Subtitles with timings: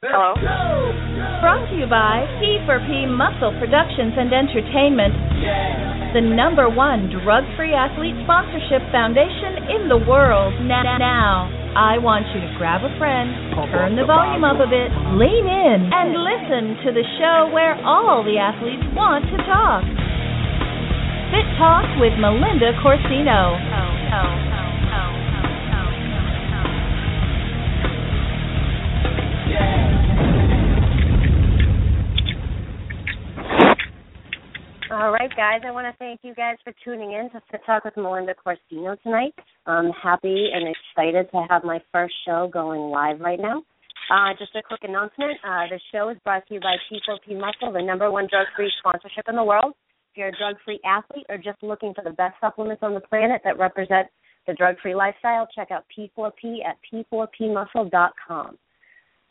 [0.00, 0.32] Hello.
[1.44, 5.12] Brought to you by P4P Muscle Productions and Entertainment,
[6.16, 10.56] the number one drug-free athlete sponsorship foundation in the world.
[10.64, 14.64] Now, now, I want you to grab a friend, oh, turn the volume up a
[14.72, 14.88] bit,
[15.20, 19.84] lean in, and listen to the show where all the athletes want to talk.
[21.28, 23.52] Fit Talk with Melinda Corsino.
[23.52, 24.40] Oh, oh,
[34.90, 35.60] All right, guys.
[35.64, 39.00] I want to thank you guys for tuning in to Fit Talk with Melinda Corsino
[39.04, 39.32] tonight.
[39.64, 43.62] I'm happy and excited to have my first show going live right now.
[44.10, 45.38] Uh, just a quick announcement.
[45.46, 49.26] Uh, the show is brought to you by P4P Muscle, the number one drug-free sponsorship
[49.28, 49.74] in the world.
[50.10, 53.42] If you're a drug-free athlete or just looking for the best supplements on the planet
[53.44, 54.08] that represent
[54.48, 58.58] the drug-free lifestyle, check out P4P at p4pmuscle.com.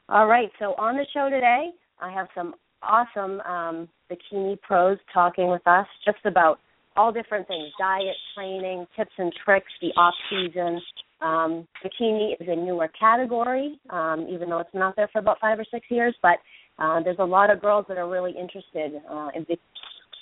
[0.08, 5.50] All right, so on the show today, I have some awesome um, bikini pros talking
[5.50, 6.60] with us just about
[6.96, 10.82] all different things diet, training, tips and tricks, the off season.
[11.22, 15.60] Um, bikini is a newer category, um, even though it's out there for about five
[15.60, 16.38] or six years, but
[16.78, 19.58] uh, there's a lot of girls that are really interested uh, in bi-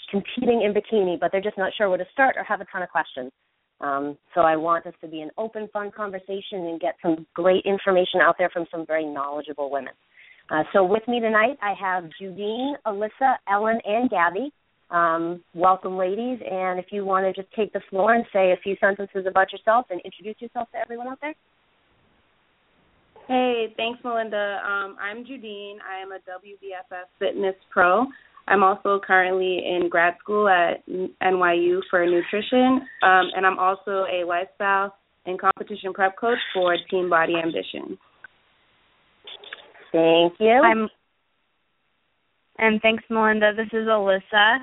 [0.09, 2.81] competing in bikini, but they're just not sure where to start or have a ton
[2.81, 3.31] of questions.
[3.79, 7.63] Um, so I want this to be an open, fun conversation and get some great
[7.65, 9.93] information out there from some very knowledgeable women.
[10.49, 14.51] Uh, so with me tonight, I have Judine, Alyssa, Ellen, and Gabi.
[14.89, 16.39] Um, welcome, ladies.
[16.49, 19.51] And if you want to just take the floor and say a few sentences about
[19.51, 21.35] yourself and introduce yourself to everyone out there.
[23.27, 24.61] Hey, thanks, Melinda.
[24.65, 25.77] Um, I'm Judine.
[25.83, 28.05] I am a WBFF fitness pro.
[28.47, 34.23] I'm also currently in grad school at NYU for nutrition, um, and I'm also a
[34.25, 34.95] lifestyle
[35.25, 37.97] and competition prep coach for Team Body Ambition.
[39.91, 40.61] Thank you.
[40.63, 40.89] I'm,
[42.57, 43.53] and thanks, Melinda.
[43.55, 44.59] This is Alyssa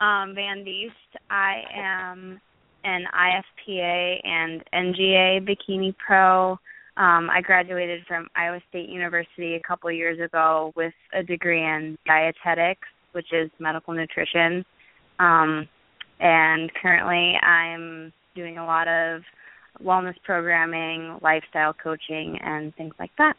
[0.00, 1.20] um, Van Diest.
[1.30, 2.40] I am
[2.84, 6.52] an IFPA and NGA bikini pro.
[6.96, 11.96] Um, I graduated from Iowa State University a couple years ago with a degree in
[12.06, 14.64] dietetics, which is medical nutrition.
[15.18, 15.68] Um,
[16.20, 19.22] and currently, I'm doing a lot of
[19.82, 23.36] wellness programming, lifestyle coaching, and things like that.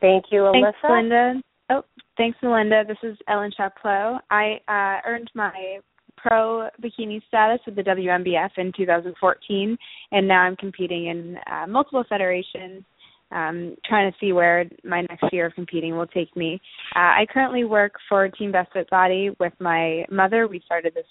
[0.00, 0.62] Thank you, Alyssa.
[0.62, 1.42] Thanks, Melinda.
[1.70, 1.82] Oh,
[2.16, 2.84] thanks, Melinda.
[2.86, 4.20] This is Ellen Chaplot.
[4.30, 5.78] I uh, earned my
[6.16, 9.76] pro bikini status with the WMBF in 2014,
[10.12, 12.84] and now I'm competing in uh, multiple federations.
[13.32, 16.60] Um, trying to see where my next year of competing will take me.
[16.96, 20.48] Uh, I currently work for Team Best Fit Body with my mother.
[20.48, 21.04] We started this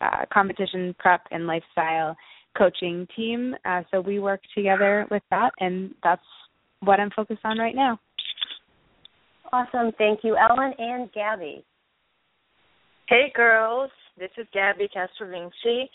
[0.00, 2.16] uh, competition prep and lifestyle
[2.58, 6.24] coaching team, uh, so we work together with that, and that's
[6.80, 8.00] what I'm focused on right now.
[9.52, 9.90] Awesome.
[9.98, 11.62] Thank you, Ellen and Gabi.
[13.08, 13.90] Hey, girls.
[14.16, 15.88] This is Gabi CastroVinci,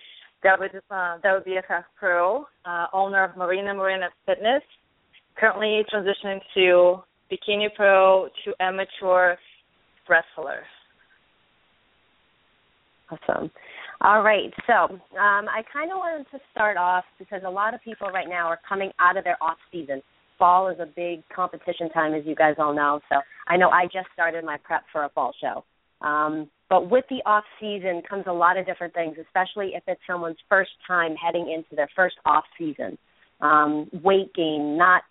[0.44, 4.62] w, uh, WBFF Pro, uh, owner of Marina Morena Fitness.
[5.38, 6.98] Currently transitioning to
[7.32, 9.36] Bikini Pro to amateur
[10.10, 10.64] wrestler.
[13.10, 13.52] Awesome.
[14.02, 14.52] All right.
[14.68, 18.28] So um, I kind of wanted to start off because a lot of people right
[18.28, 20.02] now are coming out of their off season
[20.38, 23.00] fall is a big competition time, as you guys all know.
[23.10, 25.64] So I know I just started my prep for a fall show.
[26.06, 30.02] Um, but with the off season comes a lot of different things, especially if it's
[30.08, 32.98] someone's first time heading into their first off season.
[33.42, 35.04] Um, weight gain, not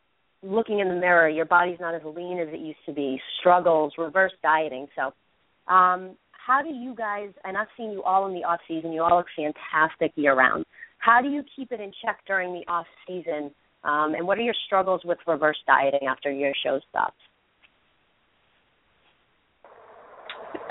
[0.43, 3.93] looking in the mirror, your body's not as lean as it used to be, struggles,
[3.99, 4.89] reverse dieting.
[4.97, 5.13] So,
[5.73, 7.31] um, how do you guys?
[7.45, 8.93] And I've seen you all in the off season.
[8.93, 10.67] You all look fantastic year round.
[10.99, 13.51] How do you keep it in check during the off season
[13.85, 17.17] um, and what are your struggles with reverse dieting after your show stops?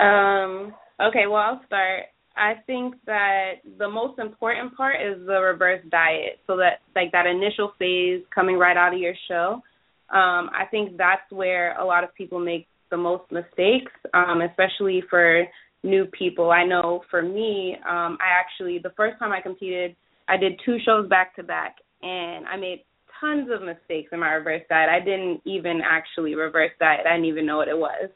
[0.00, 2.04] Um, okay, well, I'll start.
[2.36, 6.40] I think that the most important part is the reverse diet.
[6.46, 9.62] So that like that initial phase coming right out of your show.
[10.10, 15.02] Um, I think that's where a lot of people make the most mistakes, um, especially
[15.08, 15.44] for
[15.84, 16.50] new people.
[16.50, 19.94] I know for me, um, I actually the first time I competed
[20.28, 22.82] I did two shows back to back, and I made
[23.24, 24.88] tons of mistakes in my reverse diet.
[24.90, 27.06] I didn't even actually reverse diet.
[27.06, 28.10] I didn't even know what it was.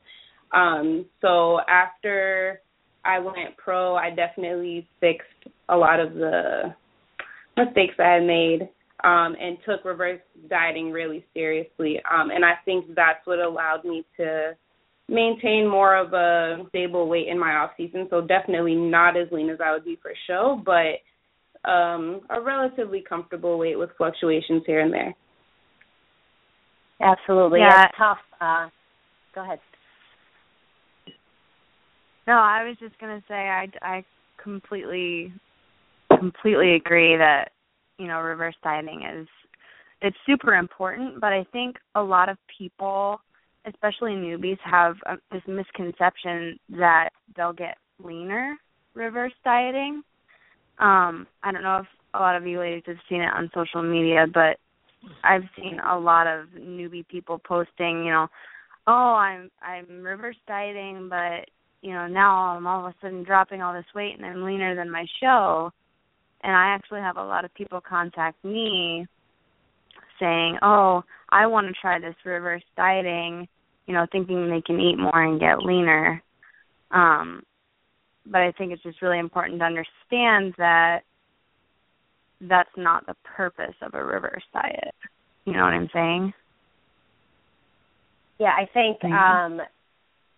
[0.52, 2.60] Um, so after
[3.04, 6.74] I went pro, I definitely fixed a lot of the
[7.56, 8.68] mistakes I had made
[9.04, 12.00] um, and took reverse dieting really seriously.
[12.10, 14.56] Um, and I think that's what allowed me to
[15.08, 18.06] maintain more of a stable weight in my off season.
[18.10, 21.00] So definitely not as lean as I would be for show, but
[21.68, 25.14] um, a relatively comfortable weight with fluctuations here and there.
[27.00, 27.84] Absolutely, Yeah.
[27.84, 28.18] it's tough.
[28.40, 28.68] Uh,
[29.34, 29.60] go ahead.
[32.26, 34.04] No, I was just gonna say I I
[34.42, 35.32] completely
[36.18, 37.52] completely agree that
[37.98, 39.28] you know reverse dieting is
[40.00, 43.20] it's super important, but I think a lot of people,
[43.66, 48.56] especially newbies, have uh this misconception that they'll get leaner
[48.94, 50.02] reverse dieting.
[50.80, 53.82] Um, I don't know if a lot of you ladies have seen it on social
[53.82, 54.58] media, but
[55.24, 58.28] I've seen a lot of newbie people posting, you know,
[58.86, 61.48] oh, I'm I'm reverse dieting, but
[61.82, 64.74] you know, now I'm all of a sudden dropping all this weight and I'm leaner
[64.74, 65.70] than my show.
[66.42, 69.06] And I actually have a lot of people contact me
[70.20, 73.48] saying, "Oh, I want to try this reverse dieting,"
[73.86, 76.22] you know, thinking they can eat more and get leaner.
[76.90, 77.42] Um
[78.30, 81.00] but I think it's just really important to understand that
[82.40, 84.94] that's not the purpose of a reverse diet.
[85.44, 86.32] You know what I'm saying?
[88.38, 89.60] Yeah, I think um,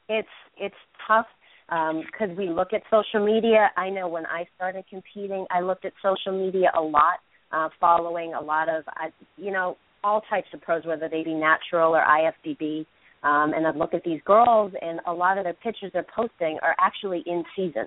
[0.08, 0.75] it's it's
[1.06, 1.26] tough
[1.69, 3.70] because we look at social media.
[3.76, 7.20] I know when I started competing, I looked at social media a lot,
[7.52, 11.34] uh, following a lot of uh, you know all types of pros, whether they be
[11.34, 12.87] natural or IFBB.
[13.22, 16.58] Um, and I'd look at these girls, and a lot of their pictures they're posting
[16.62, 17.87] are actually in season.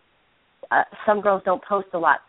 [0.69, 2.19] Uh, some girls don't post a lot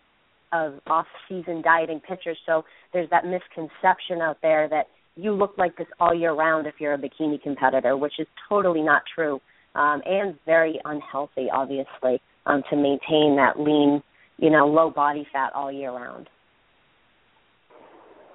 [0.52, 4.86] of off-season dieting pictures, so there's that misconception out there that
[5.16, 8.82] you look like this all year round if you're a bikini competitor, which is totally
[8.82, 9.40] not true
[9.74, 14.02] um, and very unhealthy, obviously, um, to maintain that lean,
[14.38, 16.28] you know, low body fat all year round.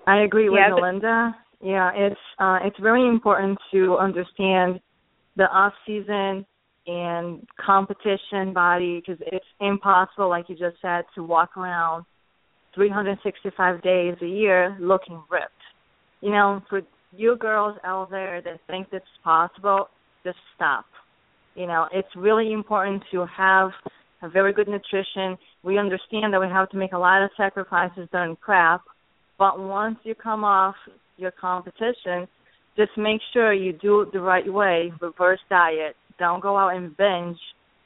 [0.07, 1.35] I agree with Yeah, but- Melinda.
[1.61, 4.79] Yeah, it's uh, it's very important to understand
[5.35, 6.45] the off season
[6.87, 12.05] and competition body because it's impossible, like you just said, to walk around
[12.75, 15.51] 365 days a year looking ripped.
[16.21, 16.81] You know, for
[17.15, 19.89] you girls out there that think it's possible,
[20.23, 20.85] just stop.
[21.55, 23.71] You know, it's really important to have
[24.21, 25.37] a very good nutrition.
[25.63, 28.81] We understand that we have to make a lot of sacrifices during prep,
[29.37, 30.75] but once you come off
[31.19, 32.27] your competition,
[32.77, 35.95] just make sure you do it the right way, reverse diet.
[36.17, 37.37] Don't go out and binge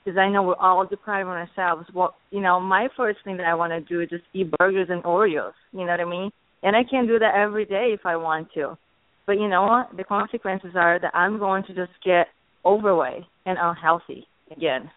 [0.03, 1.87] because I know we're all depriving ourselves.
[1.93, 4.87] Well, you know, my first thing that I want to do is just eat burgers
[4.89, 5.53] and Oreos.
[5.71, 6.31] You know what I mean?
[6.61, 8.77] And I can do that every day if I want to.
[9.25, 9.95] But you know what?
[9.95, 12.27] The consequences are that I'm going to just get
[12.65, 14.89] overweight and unhealthy again.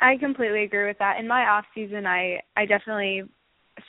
[0.00, 1.18] I completely agree with that.
[1.18, 3.24] In my off season, I I definitely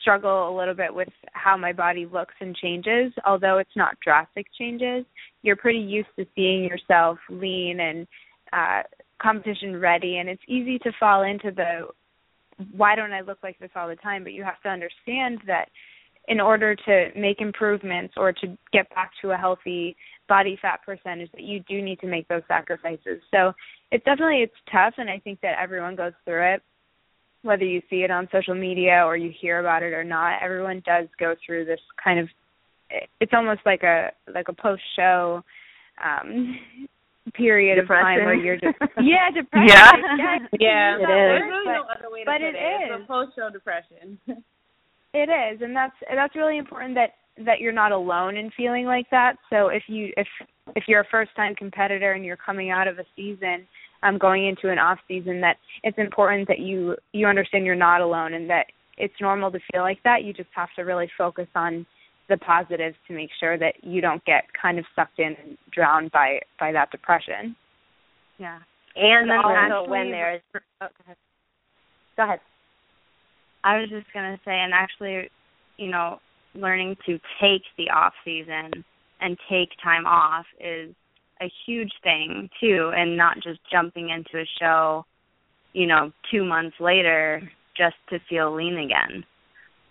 [0.01, 3.11] struggle a little bit with how my body looks and changes.
[3.25, 5.05] Although it's not drastic changes,
[5.41, 8.07] you're pretty used to seeing yourself lean and
[8.53, 8.83] uh
[9.21, 11.87] competition ready, and it's easy to fall into the
[12.71, 14.23] why don't I look like this all the time?
[14.23, 15.69] But you have to understand that
[16.27, 19.95] in order to make improvements or to get back to a healthy
[20.27, 23.21] body fat percentage that you do need to make those sacrifices.
[23.31, 23.53] So
[23.91, 26.61] it's definitely it's tough and I think that everyone goes through it
[27.41, 30.41] whether you see it on social media or you hear about it or not.
[30.43, 32.27] Everyone does go through this kind of
[33.21, 35.43] it's almost like a like a post show
[36.03, 36.57] um
[37.35, 39.67] period of time where you're just yeah, depression.
[39.67, 39.91] Yeah.
[40.13, 40.59] exactly.
[40.65, 42.57] Yeah, Use that there's really but- no other way to but put it it.
[42.57, 42.89] is.
[42.91, 44.17] It's a post-show depression.
[45.13, 47.15] It is, and that's that's really important that
[47.45, 49.35] that you're not alone in feeling like that.
[49.49, 50.27] So if you if
[50.75, 53.65] if you're a first time competitor and you're coming out of a season,
[54.03, 58.01] um going into an off season that it's important that you you understand you're not
[58.01, 60.23] alone and that it's normal to feel like that.
[60.23, 61.85] You just have to really focus on
[62.27, 66.11] the positives to make sure that you don't get kind of sucked in and drowned
[66.11, 67.55] by by that depression.
[68.37, 68.59] Yeah.
[68.95, 71.17] And, And then also actually- when there's oh, go ahead.
[72.17, 72.39] Go ahead.
[73.63, 75.29] I was just gonna say, and actually,
[75.77, 76.19] you know,
[76.55, 78.83] learning to take the off season
[79.21, 80.93] and take time off is
[81.41, 85.05] a huge thing too, and not just jumping into a show,
[85.73, 87.41] you know, two months later
[87.77, 89.23] just to feel lean again.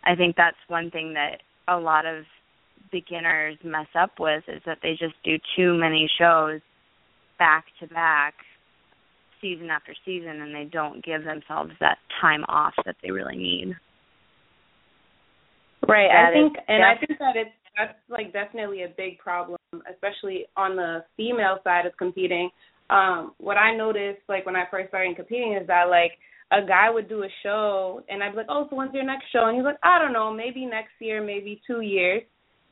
[0.05, 2.25] I think that's one thing that a lot of
[2.91, 6.61] beginners mess up with is that they just do too many shows
[7.39, 8.35] back to back
[9.41, 13.77] season after season and they don't give themselves that time off that they really need.
[15.87, 16.09] Right.
[16.09, 19.58] That I think and I think that it's that's like definitely a big problem,
[19.93, 22.51] especially on the female side of competing.
[22.91, 26.13] Um, what I noticed like when I first started competing is that like
[26.51, 29.27] a guy would do a show and I'd be like, Oh, so when's your next
[29.31, 29.47] show?
[29.47, 32.23] And he's like, I don't know, maybe next year, maybe two years.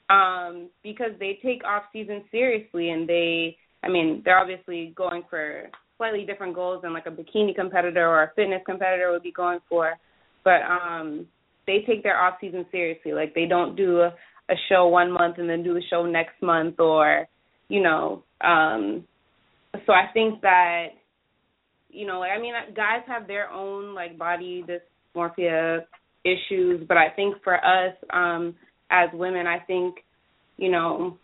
[0.09, 5.65] Um, because they take off season seriously and they I mean, they're obviously going for
[5.99, 9.59] slightly different goals than like a bikini competitor or a fitness competitor would be going
[9.69, 9.95] for.
[10.45, 11.27] But um
[11.67, 13.13] they take their off season seriously.
[13.13, 14.15] Like they don't do a,
[14.51, 17.27] a show one month and then do the show next month or
[17.69, 19.05] you know, um
[19.85, 20.89] so I think that
[21.91, 25.85] you know, like I mean guys have their own like body dysmorphia
[26.25, 28.55] issues, but I think for us um
[28.91, 29.97] as women, I think
[30.57, 31.19] you know,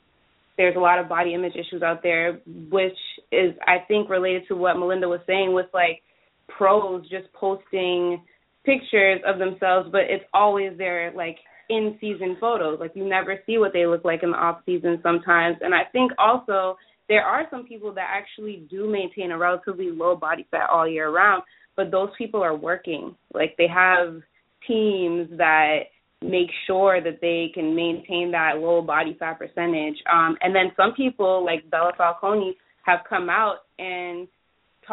[0.56, 2.98] there's a lot of body image issues out there, which
[3.30, 6.02] is I think related to what Melinda was saying with like
[6.48, 8.22] pros just posting
[8.64, 11.36] pictures of themselves, but it's always their like
[11.72, 12.78] in season photos.
[12.78, 15.56] Like you never see what they look like in the off season sometimes.
[15.60, 16.76] And I think also
[17.08, 21.10] there are some people that actually do maintain a relatively low body fat all year
[21.10, 21.42] round,
[21.76, 23.16] but those people are working.
[23.34, 24.20] Like they have
[24.68, 25.84] teams that
[26.22, 29.96] make sure that they can maintain that low body fat percentage.
[30.12, 32.52] Um, and then some people like Bella Falconi
[32.84, 34.28] have come out and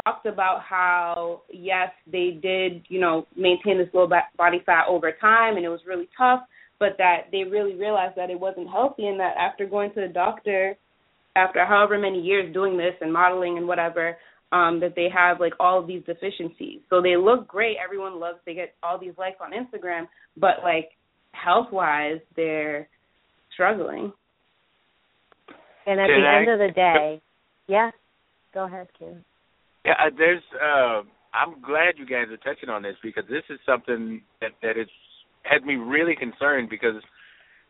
[0.04, 4.08] talked about how yes, they did, you know, maintain this low
[4.38, 6.42] body fat over time, and it was really tough,
[6.80, 10.08] but that they really realized that it wasn't healthy, and that after going to the
[10.08, 10.76] doctor,
[11.36, 14.18] after however many years doing this and modeling and whatever,
[14.52, 16.80] um, that they have like all of these deficiencies.
[16.90, 17.78] So they look great.
[17.84, 18.40] Everyone loves.
[18.46, 20.08] They get all these likes on Instagram,
[20.38, 20.90] but like
[21.34, 22.88] health wise, they're
[23.54, 24.12] struggling.
[25.86, 27.22] And at Can the I- end of the day,
[27.68, 27.92] yeah.
[28.54, 29.24] Go ahead, Kim.
[29.86, 30.42] Yeah, uh, there's.
[30.56, 34.78] Uh, I'm glad you guys are touching on this because this is something that that
[34.78, 34.88] is
[35.44, 37.02] had me really concerned because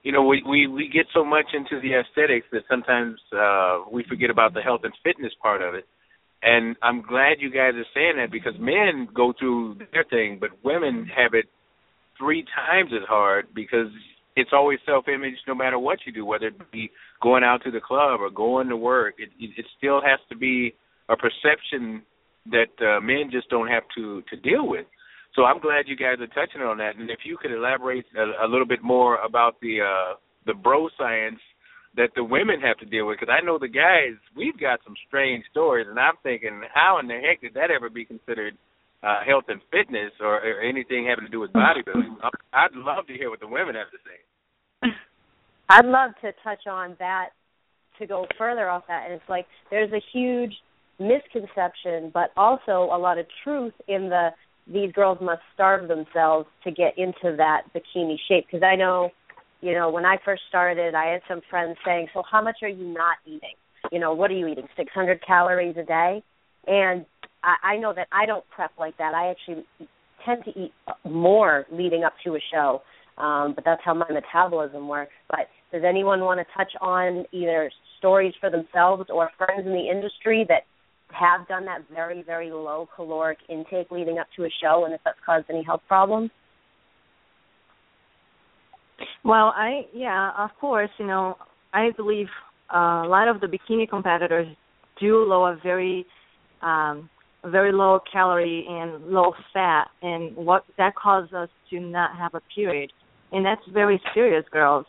[0.04, 4.04] you know we we we get so much into the aesthetics that sometimes uh we
[4.08, 5.86] forget about the health and fitness part of it.
[6.42, 10.52] And I'm glad you guys are saying that because men go through their thing, but
[10.64, 11.46] women have it
[12.18, 13.88] three times as hard because
[14.36, 16.90] it's always self-image no matter what you do, whether it be
[17.22, 19.16] going out to the club or going to work.
[19.18, 20.74] It it, it still has to be
[21.10, 22.04] a perception
[22.46, 24.86] that uh, men just don't have to to deal with.
[25.36, 26.96] So I'm glad you guys are touching on that.
[26.98, 30.90] And if you could elaborate a, a little bit more about the uh, the bro
[30.98, 31.40] science
[31.96, 34.96] that the women have to deal with, because I know the guys we've got some
[35.08, 38.58] strange stories, and I'm thinking, how in the heck did that ever be considered
[39.04, 42.18] uh, health and fitness or, or anything having to do with bodybuilding?
[42.54, 44.90] I'd love to hear what the women have to say.
[45.70, 47.30] I'd love to touch on that
[48.00, 49.06] to go further off that.
[49.06, 50.54] And it's like there's a huge
[51.00, 54.30] misconception, but also a lot of truth in the
[54.72, 58.46] these girls must starve themselves to get into that bikini shape.
[58.46, 59.10] Because I know,
[59.62, 62.70] you know, when I first started, I had some friends saying, "So how much are
[62.70, 63.56] you not eating?
[63.92, 64.68] You know, what are you eating?
[64.76, 66.24] 600 calories a day?"
[66.68, 67.06] And
[67.44, 69.14] I, I know that I don't prep like that.
[69.14, 69.66] I actually
[70.26, 70.74] tend to eat
[71.04, 72.82] more leading up to a show,
[73.18, 75.14] um, but that's how my metabolism works.
[75.30, 79.90] But does anyone want to touch on either stories for themselves or friends in the
[79.90, 80.64] industry that
[81.12, 85.02] have done that very, very low caloric intake leading up to a show and if
[85.04, 86.30] that's caused any health problems?
[89.24, 91.36] Well, I yeah, of course, you know,
[91.74, 92.28] I believe
[92.74, 94.48] a lot of the bikini competitors
[95.00, 96.06] do lower very
[96.62, 97.10] um
[97.46, 102.42] very low calorie and low fat and what that causes us to not have a
[102.54, 102.92] period.
[103.32, 104.86] And that's very serious, girls.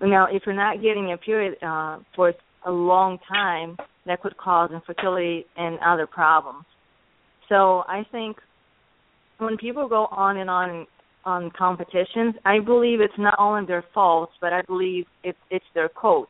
[0.00, 2.32] Now, if you're not getting a period uh for
[2.66, 3.76] a long time,
[4.08, 6.64] that could cause infertility and other problems.
[7.48, 8.36] So I think
[9.38, 10.86] when people go on and on
[11.24, 15.88] on competitions, I believe it's not only their fault, but I believe it's it's their
[15.88, 16.28] coach.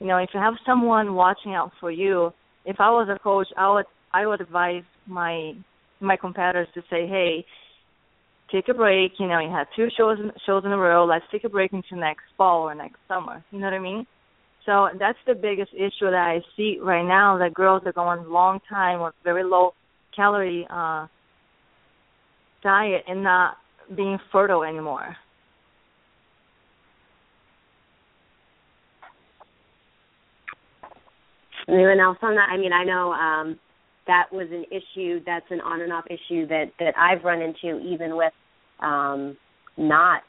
[0.00, 2.32] You know, if you have someone watching out for you,
[2.64, 5.52] if I was a coach, I would I would advise my
[6.00, 7.44] my competitors to say, hey,
[8.50, 9.12] take a break.
[9.18, 11.04] You know, you had two shows shows in a row.
[11.04, 13.44] Let's take a break into next fall or next summer.
[13.50, 14.06] You know what I mean?
[14.64, 17.38] So that's the biggest issue that I see right now.
[17.38, 19.74] That girls are going long time with very low
[20.14, 21.06] calorie uh
[22.62, 23.56] diet and not
[23.96, 25.16] being fertile anymore.
[31.68, 32.48] Anyone else on that?
[32.50, 33.58] I mean, I know um,
[34.06, 35.20] that was an issue.
[35.24, 38.32] That's an on and off issue that that I've run into, even with
[38.80, 39.36] um,
[39.76, 40.22] not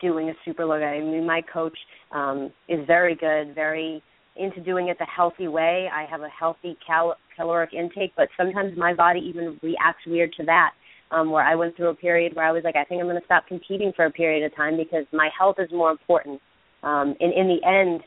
[0.00, 0.74] doing a super low.
[0.74, 1.76] I mean, my coach
[2.12, 4.02] um, is very good, very
[4.36, 5.88] into doing it the healthy way.
[5.92, 10.44] I have a healthy cal- caloric intake, but sometimes my body even reacts weird to
[10.44, 10.72] that.
[11.12, 13.20] Um, where I went through a period where I was like, I think I'm going
[13.20, 16.40] to stop competing for a period of time because my health is more important.
[16.82, 18.00] Um, and in the end,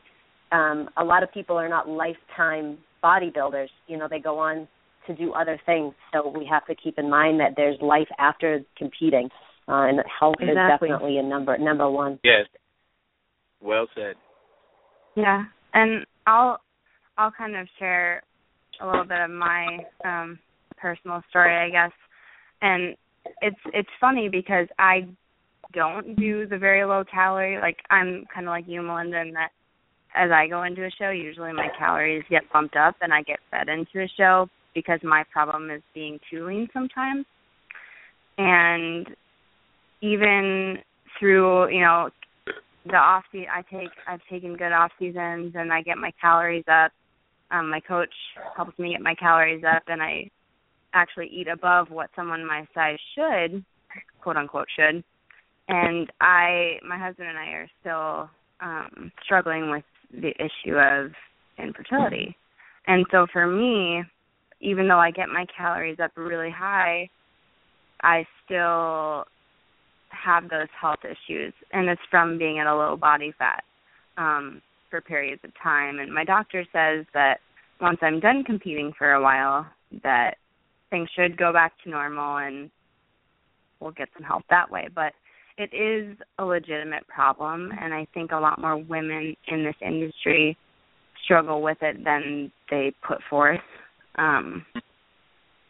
[0.51, 3.69] um, a lot of people are not lifetime bodybuilders.
[3.88, 4.67] You know, they go on
[5.08, 5.93] to do other things.
[6.13, 9.29] So we have to keep in mind that there's life after competing,
[9.69, 10.89] uh, and health Exactly.
[10.89, 12.19] is definitely a number number one.
[12.23, 12.47] Yes.
[13.61, 14.15] Well said.
[15.15, 16.59] Yeah, and I'll
[17.17, 18.23] I'll kind of share
[18.81, 20.39] a little bit of my um
[20.77, 21.91] personal story, I guess.
[22.61, 22.95] And
[23.41, 25.07] it's it's funny because I
[25.73, 27.59] don't do the very low calorie.
[27.59, 29.49] Like I'm kind of like you, Melinda, in that
[30.15, 33.39] as I go into a show, usually my calories get bumped up and I get
[33.51, 37.25] fed into a show because my problem is being too lean sometimes.
[38.38, 39.07] And
[40.01, 40.77] even
[41.19, 42.09] through, you know,
[42.85, 46.65] the off season, I take I've taken good off seasons and I get my calories
[46.71, 46.91] up.
[47.51, 48.13] Um, my coach
[48.55, 50.29] helps me get my calories up, and I
[50.93, 53.63] actually eat above what someone my size should,
[54.21, 55.03] quote unquote, should.
[55.67, 58.29] And I, my husband and I are still
[58.61, 61.11] um, struggling with the issue of
[61.57, 62.35] infertility.
[62.87, 64.03] And so for me,
[64.61, 67.09] even though I get my calories up really high,
[68.01, 69.25] I still
[70.23, 73.63] have those health issues and it's from being at a low body fat
[74.17, 75.99] um for periods of time.
[75.99, 77.39] And my doctor says that
[77.79, 79.65] once I'm done competing for a while
[80.03, 80.35] that
[80.89, 82.69] things should go back to normal and
[83.79, 84.88] we'll get some help that way.
[84.93, 85.13] But
[85.57, 90.57] it is a legitimate problem and I think a lot more women in this industry
[91.23, 93.59] struggle with it than they put forth.
[94.15, 94.65] Um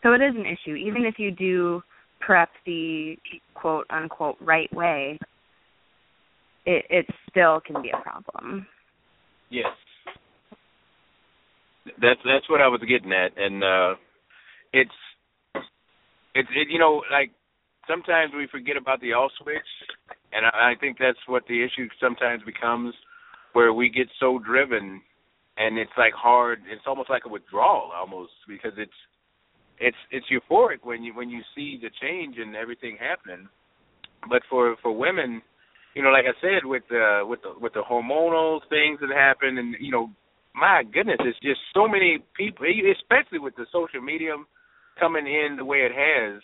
[0.02, 0.76] so it is an issue.
[0.76, 1.84] Even if you do
[2.20, 3.16] prep the
[3.54, 5.20] quote unquote right way,
[6.66, 8.66] it it still can be a problem.
[9.50, 9.68] Yes.
[12.02, 13.96] That's that's what I was getting at, and uh
[14.74, 14.92] it's
[16.36, 17.32] it's it, you know like
[17.88, 19.58] sometimes we forget about the off switch,
[20.32, 22.94] and I, I think that's what the issue sometimes becomes,
[23.54, 25.02] where we get so driven,
[25.58, 26.60] and it's like hard.
[26.72, 28.92] It's almost like a withdrawal, almost because it's
[29.80, 33.48] it's it's euphoric when you when you see the change and everything happening.
[34.30, 35.42] But for for women,
[35.96, 39.58] you know, like I said, with the with the with the hormonal things that happen,
[39.58, 40.10] and you know,
[40.54, 44.36] my goodness, it's just so many people, especially with the social media
[45.00, 46.42] coming in the way it has.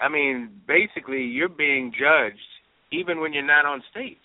[0.00, 2.38] I mean, basically, you're being judged
[2.92, 4.16] even when you're not on stage.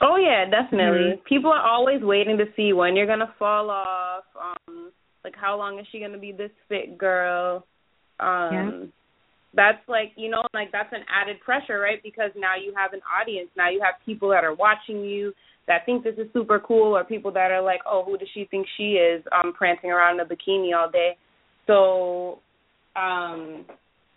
[0.00, 1.20] Oh yeah, definitely.
[1.26, 4.24] People are always waiting to see when you're gonna fall off.
[4.36, 4.85] Um,
[5.26, 7.66] like how long is she gonna be this fit girl?
[8.20, 8.86] Um Yeah.
[9.54, 12.00] that's like you know, like that's an added pressure, right?
[12.02, 13.50] Because now you have an audience.
[13.56, 15.34] Now you have people that are watching you
[15.66, 18.46] that think this is super cool or people that are like, Oh, who does she
[18.50, 19.22] think she is?
[19.32, 21.16] Um, prancing around in a bikini all day.
[21.66, 22.38] So
[22.94, 23.66] um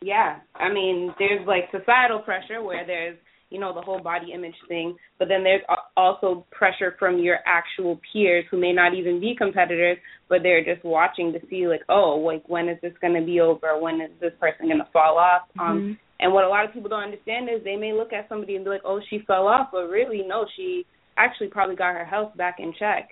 [0.01, 0.39] yeah.
[0.55, 3.17] I mean, there's like societal pressure where there's
[3.49, 5.61] you know the whole body image thing but then there's
[5.97, 10.85] also pressure from your actual peers who may not even be competitors but they're just
[10.85, 13.79] watching to see like oh like when is this going to be over?
[13.79, 15.43] When is this person going to fall off?
[15.59, 18.55] Um and what a lot of people don't understand is they may look at somebody
[18.55, 20.85] and be like oh she fell off but really no she
[21.17, 23.09] actually probably got her health back in check.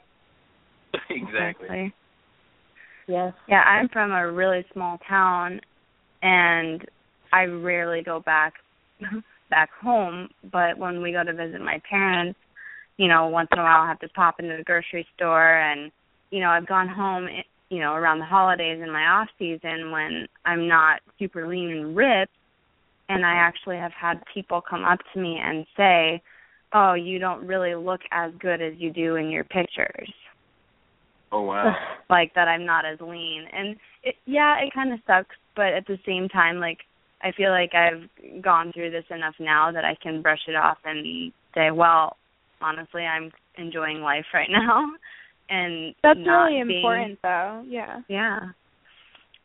[1.10, 1.93] Exactly.
[3.08, 3.34] Yes.
[3.47, 5.62] Yeah, I'm from a really small town
[6.21, 6.84] and
[7.32, 8.54] I rarely go back
[9.50, 12.40] back home, but when we go to visit my parents,
[12.98, 15.92] you know, once in a while I have to pop into the grocery store and
[16.32, 17.28] you know, I've gone home
[17.70, 21.96] you know, around the holidays in my off season when I'm not super lean and
[21.96, 22.32] ripped
[23.10, 26.22] and I actually have had people come up to me and say,
[26.74, 30.12] "Oh, you don't really look as good as you do in your pictures."
[31.32, 31.76] Oh wow.
[32.10, 33.48] like that I'm not as lean.
[33.52, 36.80] And it yeah, it kind of sucks, but at the same time like
[37.22, 40.78] I feel like I've gone through this enough now that I can brush it off
[40.86, 42.16] and say, well,
[42.62, 44.86] honestly, I'm enjoying life right now
[45.50, 47.64] and That's really being- important, though.
[47.68, 48.02] Yeah.
[48.08, 48.40] Yeah.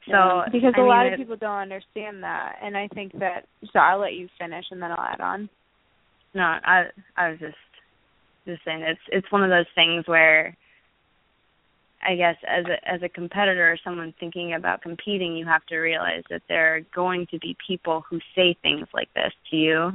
[0.08, 3.46] So because I a mean, lot of people don't understand that, and I think that.
[3.72, 5.48] So I'll let you finish, and then I'll add on.
[6.34, 7.54] No, I I was just
[8.44, 10.56] just saying it's it's one of those things where
[12.02, 15.76] I guess as a as a competitor or someone thinking about competing, you have to
[15.78, 19.92] realize that there are going to be people who say things like this to you,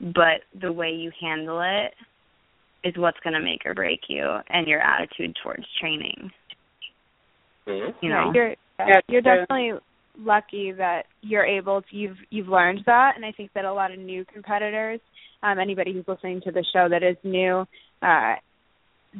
[0.00, 1.94] but the way you handle it
[2.84, 6.30] is what's going to make or break you and your attitude towards training.
[7.66, 8.32] You Yeah, know.
[8.34, 8.54] you're
[9.08, 9.72] you're definitely
[10.18, 13.92] lucky that you're able to you've you've learned that and I think that a lot
[13.92, 15.00] of new competitors,
[15.42, 17.66] um, anybody who's listening to the show that is new,
[18.02, 18.36] uh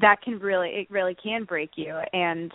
[0.01, 1.97] that can really it really can break you.
[2.13, 2.53] And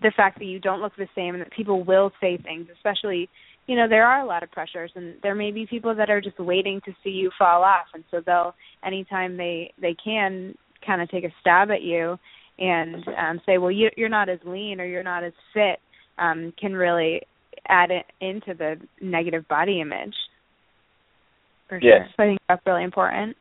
[0.00, 3.28] the fact that you don't look the same and that people will say things, especially
[3.66, 6.20] you know there are a lot of pressures and there may be people that are
[6.20, 7.86] just waiting to see you fall off.
[7.94, 8.54] And so they'll
[8.84, 10.54] anytime they they can
[10.84, 12.18] kind of take a stab at you
[12.58, 15.78] and um say well you you're not as lean or you're not as fit
[16.18, 17.22] um can really
[17.68, 20.14] add it into the negative body image.
[21.68, 22.00] For Yes.
[22.00, 23.36] sure so i think that's really important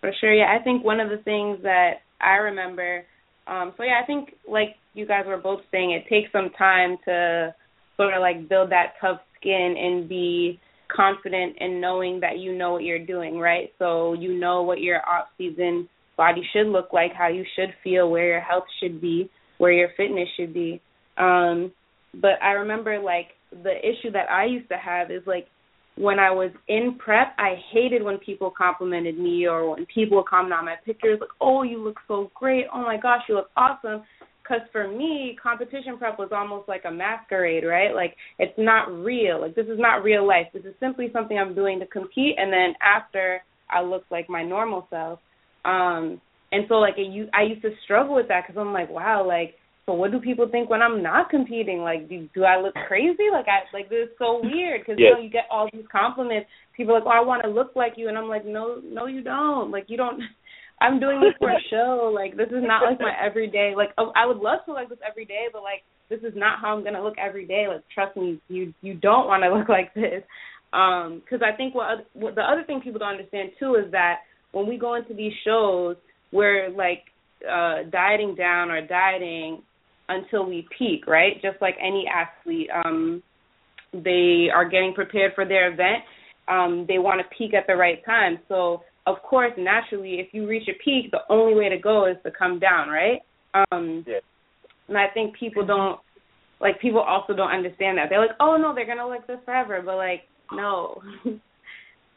[0.00, 0.56] For sure, yeah.
[0.58, 3.04] I think one of the things that I remember,
[3.46, 6.96] um, so yeah, I think like you guys were both saying, it takes some time
[7.04, 7.54] to
[7.96, 10.58] sort of like build that tough skin and be
[10.94, 13.70] confident in knowing that you know what you're doing, right?
[13.78, 18.10] So you know what your off season body should look like, how you should feel,
[18.10, 20.80] where your health should be, where your fitness should be.
[21.16, 21.72] Um,
[22.14, 25.46] but I remember like the issue that I used to have is like
[26.00, 30.26] when I was in prep, I hated when people complimented me or when people would
[30.26, 32.66] comment on my pictures, like, "Oh, you look so great!
[32.72, 34.02] Oh my gosh, you look awesome!"
[34.42, 37.94] Because for me, competition prep was almost like a masquerade, right?
[37.94, 39.40] Like it's not real.
[39.42, 40.46] Like this is not real life.
[40.54, 44.42] This is simply something I'm doing to compete, and then after I look like my
[44.42, 45.18] normal self.
[45.66, 49.26] Um, and so like it, I used to struggle with that because I'm like, wow,
[49.26, 49.54] like
[49.90, 51.80] so what do people think when I'm not competing?
[51.80, 53.26] Like, do do I look crazy?
[53.32, 56.48] Like, I like this is so weird because you know you get all these compliments.
[56.76, 59.06] People are like, oh, I want to look like you, and I'm like, no, no,
[59.06, 59.72] you don't.
[59.72, 60.22] Like, you don't.
[60.80, 62.12] I'm doing this for a show.
[62.14, 63.74] Like, this is not like my everyday.
[63.76, 66.60] Like, oh, I would love to like this every day, but like, this is not
[66.60, 67.66] how I'm gonna look every day.
[67.68, 70.22] Like, trust me, you you don't want to look like this.
[70.72, 74.18] Um, because I think what, what the other thing people don't understand too is that
[74.52, 75.96] when we go into these shows,
[76.30, 77.02] we're like
[77.42, 79.62] uh dieting down or dieting
[80.10, 81.40] until we peak, right?
[81.40, 83.22] Just like any athlete, um,
[83.92, 86.04] they are getting prepared for their event.
[86.48, 88.38] Um, they want to peak at the right time.
[88.48, 92.16] So, of course, naturally, if you reach a peak, the only way to go is
[92.24, 93.20] to come down, right?
[93.54, 94.18] Um, Yeah.
[94.88, 96.00] And I think people don't,
[96.60, 98.06] like, people also don't understand that.
[98.10, 99.80] They're like, oh, no, they're going to look this forever.
[99.84, 101.00] But, like, no.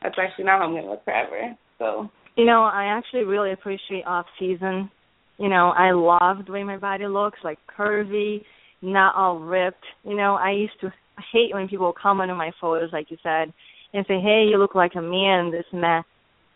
[0.02, 1.56] That's actually not how I'm going to look forever.
[1.78, 4.90] So, You know, I actually really appreciate off season.
[5.38, 8.44] You know, I love the way my body looks, like curvy,
[8.82, 9.84] not all ripped.
[10.04, 10.94] You know, I used to
[11.32, 13.54] hate when people comment on my photos, like you said,
[13.94, 16.04] and say, "Hey, you look like a man," this and that.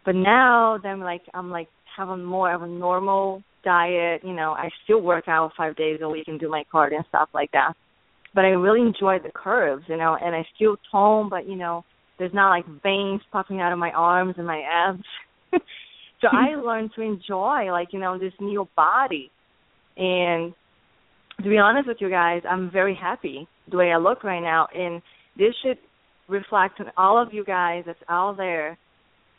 [0.06, 4.22] But now, then, like I'm like having more of a normal diet.
[4.24, 7.06] You know, I still work out five days a week and do my cardio and
[7.10, 7.74] stuff like that.
[8.34, 11.84] But I really enjoy the curves, you know, and I still tone, but you know,
[12.20, 15.04] there's not like veins popping out of my arms and my abs.
[16.22, 19.32] so I learned to enjoy like, you know, this new body.
[19.96, 20.54] And
[21.42, 24.68] to be honest with you guys, I'm very happy the way I look right now
[24.74, 25.02] and
[25.38, 25.78] this should
[26.28, 28.78] reflect on all of you guys that's out there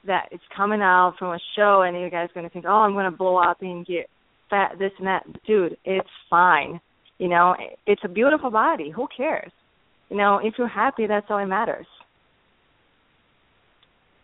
[0.07, 2.95] that it's coming out from a show and you guys are gonna think, Oh, I'm
[2.95, 4.09] gonna blow up and get
[4.49, 5.25] fat this and that.
[5.47, 6.81] Dude, it's fine.
[7.19, 7.55] You know,
[7.87, 8.91] it's a beautiful body.
[8.95, 9.51] Who cares?
[10.09, 11.87] You know, if you're happy that's all that matters.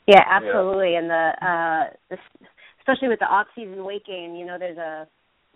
[0.06, 0.96] Yeah, absolutely.
[0.96, 2.16] And the uh the,
[2.80, 5.06] especially with the off season weight gain, you know, there's a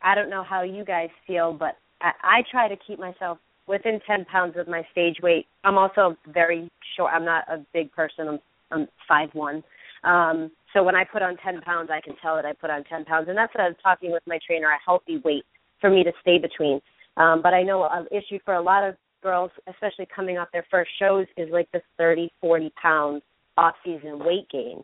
[0.02, 4.00] I don't know how you guys feel, but I, I try to keep myself within
[4.06, 5.46] ten pounds of my stage weight.
[5.64, 7.12] I'm also very short.
[7.12, 8.28] I'm not a big person.
[8.28, 8.38] I'm
[8.70, 9.62] I'm five one.
[10.04, 12.84] Um, so when I put on ten pounds, I can tell that I put on
[12.84, 14.68] ten pounds, and that's what I was talking with my trainer.
[14.68, 15.44] A healthy weight
[15.80, 16.80] for me to stay between.
[17.16, 20.66] Um, but I know an issue for a lot of girls, especially coming off their
[20.70, 23.22] first shows, is like this thirty, forty pounds
[23.58, 24.82] off season weight gain.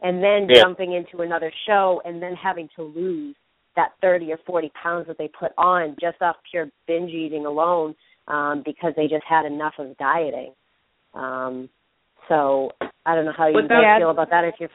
[0.00, 0.62] And then Yeah.
[0.62, 3.36] jumping into another show and then having to lose
[3.76, 7.94] that 30 or 40 pounds that they put on just off pure binge eating alone
[8.28, 10.52] um, because they just had enough of dieting.
[11.14, 11.68] Um,
[12.28, 12.70] so
[13.06, 14.44] I don't know how you guys that- feel about that.
[14.44, 14.70] If you're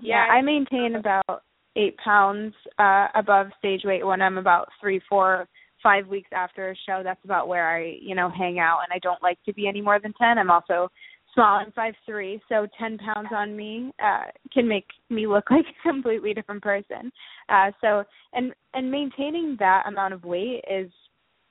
[0.00, 1.42] Yeah, I maintain about
[1.76, 5.46] eight pounds uh above stage weight when I'm about three, four,
[5.82, 7.02] five weeks after a show.
[7.02, 9.80] That's about where I, you know, hang out and I don't like to be any
[9.80, 10.38] more than ten.
[10.38, 10.90] I'm also
[11.36, 15.64] small, I'm five three, so ten pounds on me uh can make me look like
[15.64, 17.12] a completely different person.
[17.48, 20.90] Uh so and and maintaining that amount of weight is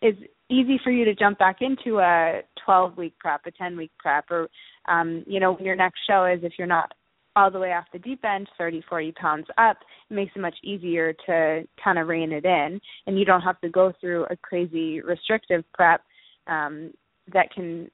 [0.02, 0.16] is
[0.50, 4.26] easy for you to jump back into a 12 week prep, a 10 week prep,
[4.30, 4.50] or
[4.88, 6.92] um, you know, your next show is if you're not
[7.36, 9.78] all the way off the deep end, 30, 40 pounds up,
[10.10, 13.60] it makes it much easier to kind of rein it in, and you don't have
[13.62, 16.02] to go through a crazy restrictive prep
[16.48, 16.92] um,
[17.34, 17.90] that can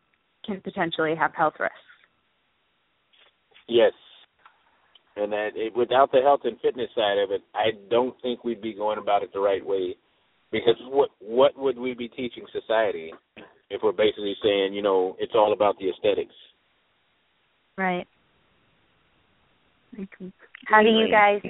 [0.46, 1.76] can potentially have health risks.
[3.68, 3.94] Yes.
[5.16, 8.62] And that it, without the health and fitness side of it, I don't think we'd
[8.62, 9.96] be going about it the right way.
[10.52, 13.14] Because what what would we be teaching society
[13.70, 16.34] if we're basically saying, you know, it's all about the aesthetics?
[17.78, 18.08] Right.
[20.66, 21.42] How do you guys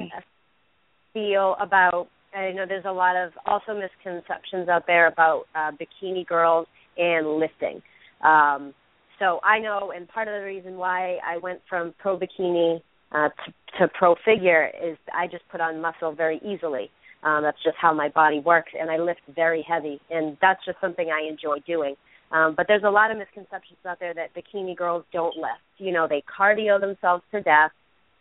[1.14, 6.26] feel about I know there's a lot of also misconceptions out there about uh, bikini
[6.26, 7.82] girls and lifting.
[8.24, 8.74] Um,
[9.22, 12.82] so I know, and part of the reason why I went from pro bikini
[13.12, 16.90] uh, to, to pro figure is I just put on muscle very easily.
[17.24, 20.82] Um, that's just how my body works, and I lift very heavy, and that's just
[20.82, 21.96] something I enjoy doing.
[22.32, 25.62] Um, but there's a lot of misconceptions out there that bikini girls don't lift.
[25.78, 27.72] You know, they cardio themselves to death.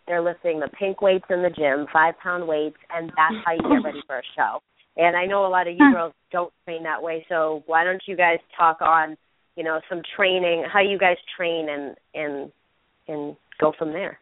[0.07, 3.63] They're lifting the pink weights in the gym, five pound weights, and that's how you
[3.63, 4.59] get ready for a show.
[4.97, 8.03] And I know a lot of you girls don't train that way, so why don't
[8.07, 9.17] you guys talk on,
[9.61, 12.51] you know, some training, how you guys train, and and
[13.09, 14.19] and go from there.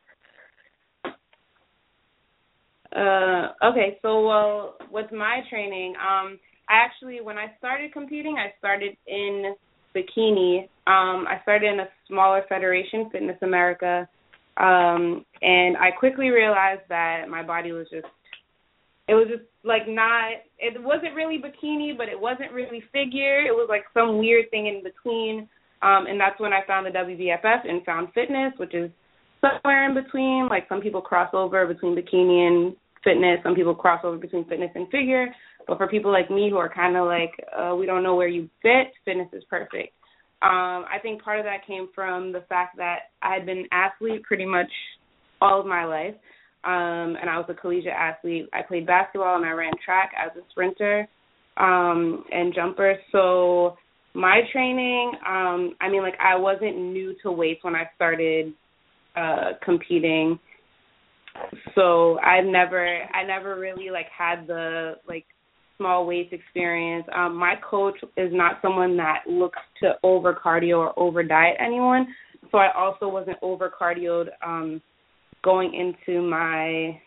[2.91, 8.53] Uh, okay, so well, with my training, um, I actually when I started competing, I
[8.59, 9.55] started in
[9.95, 10.63] bikini.
[10.89, 14.09] Um, I started in a smaller federation, Fitness America,
[14.57, 18.07] um, and I quickly realized that my body was just
[19.09, 23.41] it was just like not it wasn't really bikini but it wasn't really figure.
[23.41, 25.49] It was like some weird thing in between
[25.83, 28.91] um and that's when i found the wbff and found fitness which is
[29.41, 30.49] somewhere in between.
[30.49, 33.39] Like some people cross over between bikini and fitness.
[33.43, 35.27] Some people cross over between fitness and figure.
[35.67, 38.29] But for people like me who are kind of like uh we don't know where
[38.29, 39.95] you fit fitness is perfect.
[40.43, 43.69] Um i think part of that came from the fact that i had been an
[43.73, 44.71] athlete pretty much
[45.41, 46.15] all of my life
[46.69, 48.47] um, and I was a collegiate athlete.
[48.53, 51.09] I played basketball and I ran track as a sprinter
[51.57, 52.97] um, and jumper.
[53.11, 53.79] So
[54.13, 58.53] my training, um, I mean, like I wasn't new to weights when I started
[59.17, 60.39] uh, competing.
[61.75, 65.25] So I never, I never really like had the like
[65.79, 67.07] small weights experience.
[67.17, 72.09] Um, my coach is not someone that looks to over cardio or over diet anyone.
[72.51, 74.83] So I also wasn't over cardioed um,
[75.49, 77.01] going into my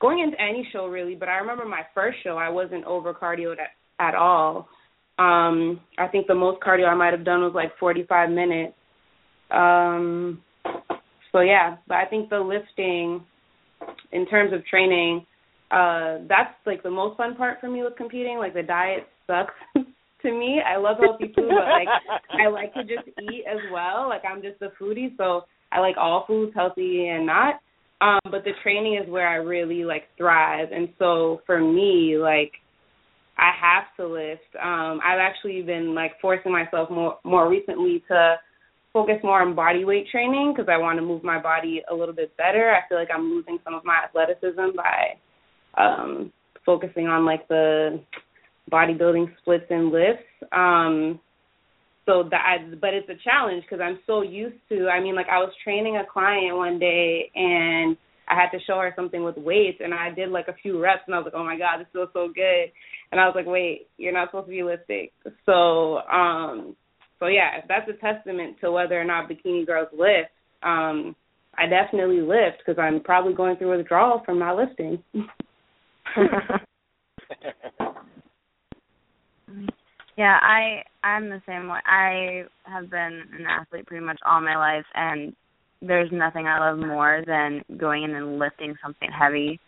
[0.00, 3.56] going into any show really, but I remember my first show I wasn't over cardioed
[3.58, 4.66] at, at all.
[5.18, 8.72] Um I think the most cardio I might have done was like 45 minutes.
[9.50, 10.40] Um
[11.32, 13.22] so yeah, but I think the lifting
[14.10, 15.26] in terms of training
[15.70, 18.38] uh that's like the most fun part for me with competing.
[18.38, 19.52] Like the diet sucks
[20.22, 20.62] to me.
[20.66, 21.88] I love healthy food, but like
[22.30, 24.08] I like to just eat as well.
[24.08, 27.60] Like I'm just a foodie, so I like all foods, healthy and not.
[28.00, 30.68] Um, but the training is where I really like thrive.
[30.72, 32.52] And so for me, like
[33.38, 34.42] I have to lift.
[34.62, 38.36] Um, I've actually been like forcing myself more more recently to
[38.92, 42.14] focus more on body weight training because I want to move my body a little
[42.14, 42.74] bit better.
[42.74, 46.32] I feel like I'm losing some of my athleticism by um
[46.64, 48.00] focusing on like the
[48.70, 50.24] bodybuilding splits and lifts.
[50.52, 51.20] Um
[52.06, 54.88] so that I, but it's a challenge because I'm so used to.
[54.88, 57.96] I mean, like I was training a client one day and
[58.28, 61.02] I had to show her something with weights, and I did like a few reps,
[61.06, 62.72] and I was like, oh my god, this feels so good.
[63.12, 65.08] And I was like, wait, you're not supposed to be lifting.
[65.44, 66.74] So, um,
[67.20, 70.30] so yeah, that's a testament to whether or not bikini girls lift,
[70.62, 71.14] um,
[71.56, 75.02] I definitely lift because I'm probably going through withdrawal from not lifting.
[80.16, 81.80] Yeah, I I'm the same way.
[81.84, 85.34] I have been an athlete pretty much all my life and
[85.82, 89.60] there's nothing I love more than going in and lifting something heavy.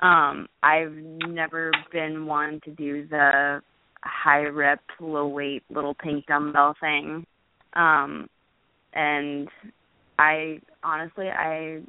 [0.00, 3.60] Um, I've never been one to do the
[4.02, 7.24] high rep, low weight, little pink dumbbell thing.
[7.74, 8.28] Um,
[8.94, 9.48] and
[10.18, 11.82] I honestly I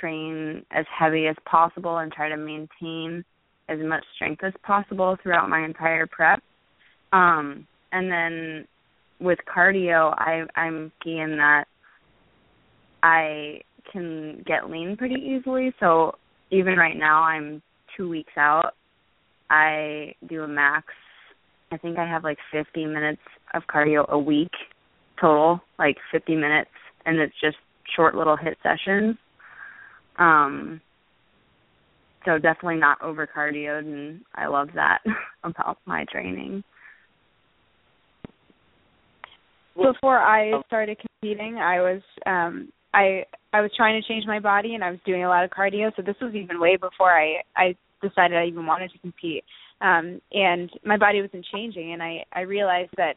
[0.00, 3.24] train as heavy as possible and try to maintain
[3.68, 6.42] as much strength as possible throughout my entire prep
[7.12, 8.66] um, and then
[9.20, 11.64] with cardio, I I'm key in that
[13.02, 13.60] I
[13.92, 15.72] can get lean pretty easily.
[15.80, 16.16] So
[16.50, 17.62] even right now, I'm
[17.96, 18.72] two weeks out.
[19.48, 20.86] I do a max.
[21.72, 23.22] I think I have like 50 minutes
[23.54, 24.52] of cardio a week
[25.20, 26.70] total, like 50 minutes,
[27.06, 27.56] and it's just
[27.94, 29.16] short little HIIT sessions.
[30.18, 30.80] Um,
[32.24, 34.98] so definitely not over cardioed, and I love that
[35.44, 36.64] about my training
[39.76, 44.74] before I started competing, I was um I I was trying to change my body
[44.74, 45.94] and I was doing a lot of cardio.
[45.96, 49.44] So this was even way before I I decided I even wanted to compete.
[49.80, 53.14] Um and my body wasn't changing and I I realized that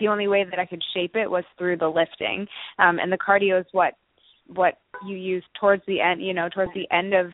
[0.00, 2.46] the only way that I could shape it was through the lifting.
[2.78, 3.94] Um and the cardio is what
[4.46, 7.32] what you use towards the end, you know, towards the end of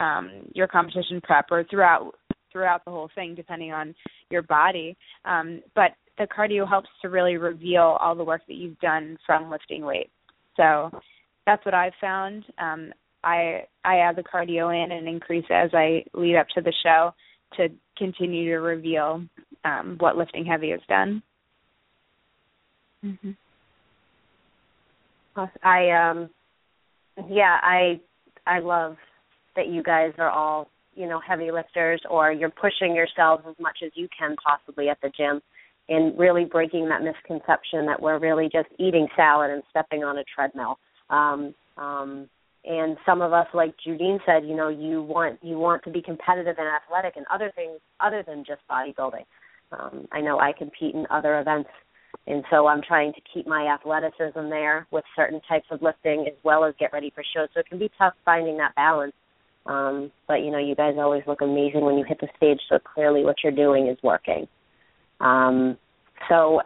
[0.00, 2.12] um your competition prep or throughout
[2.52, 3.94] throughout the whole thing depending on
[4.30, 4.96] your body.
[5.24, 9.50] Um but the cardio helps to really reveal all the work that you've done from
[9.50, 10.10] lifting weights.
[10.56, 10.90] So
[11.46, 12.44] that's what I've found.
[12.58, 16.60] Um, I I add the cardio in and increase it as I lead up to
[16.60, 17.12] the show.
[17.56, 19.22] to continue to reveal
[19.64, 21.22] um, what lifting heavy has done.
[23.04, 23.30] Mm-hmm.
[25.62, 26.30] I um
[27.28, 28.00] yeah, I
[28.46, 28.96] I love
[29.56, 33.78] that you guys are all, you know, heavy lifters or you're pushing yourselves as much
[33.84, 35.40] as you can possibly at the gym
[35.88, 40.24] and really breaking that misconception that we're really just eating salad and stepping on a
[40.34, 40.78] treadmill.
[41.10, 42.28] Um um
[42.64, 46.02] and some of us like Judine said, you know, you want you want to be
[46.02, 49.24] competitive and athletic and other things other than just bodybuilding.
[49.72, 51.70] Um I know I compete in other events
[52.26, 56.34] and so I'm trying to keep my athleticism there with certain types of lifting as
[56.42, 57.48] well as get ready for shows.
[57.52, 59.12] So it can be tough finding that balance.
[59.66, 62.78] Um, but you know, you guys always look amazing when you hit the stage, so
[62.78, 64.46] clearly what you're doing is working.
[65.24, 65.78] Um,
[66.28, 66.60] so,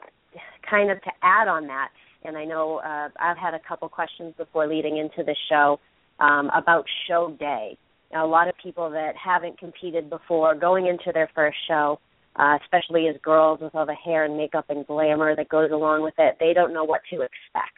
[0.68, 1.90] kind of to add on that,
[2.24, 5.78] and I know uh, I've had a couple questions before leading into the show
[6.18, 7.78] um, about show day.
[8.12, 12.00] Now, a lot of people that haven't competed before, going into their first show,
[12.36, 16.02] uh, especially as girls with all the hair and makeup and glamour that goes along
[16.02, 17.76] with it, they don't know what to expect.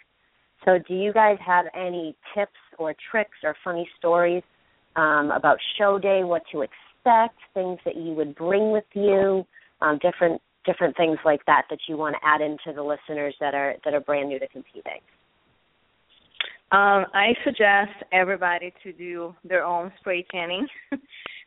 [0.65, 4.43] So, do you guys have any tips or tricks or funny stories
[4.97, 9.45] um, about show day, what to expect, things that you would bring with you,
[9.83, 13.55] um, different different things like that that you want to add into the listeners that
[13.55, 15.01] are that are brand new to competing?
[16.73, 20.67] Um, I suggest everybody to do their own spray tanning.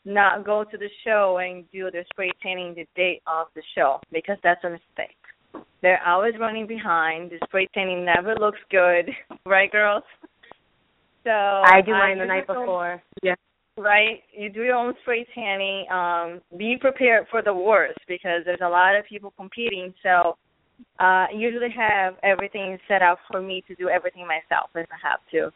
[0.06, 4.00] not go to the show and do the spray tanning the day of the show
[4.12, 5.16] because that's a mistake.
[5.82, 7.32] They're always running behind.
[7.32, 9.10] The spray tanning never looks good,
[9.46, 10.04] right, girls?
[11.24, 13.02] So I do mine the night before.
[13.22, 13.36] Yeah.
[13.78, 14.22] Right.
[14.32, 15.86] You do your own spray tanning.
[15.92, 19.94] Um, be prepared for the worst because there's a lot of people competing.
[20.04, 20.38] So
[21.00, 25.08] uh I usually have everything set up for me to do everything myself if I
[25.08, 25.52] have to.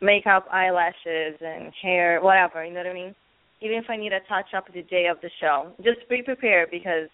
[0.00, 3.14] Makeup, eyelashes and hair, whatever, you know what I mean?
[3.64, 5.72] even if I need a touch up the day of the show.
[5.78, 7.08] Just be prepared because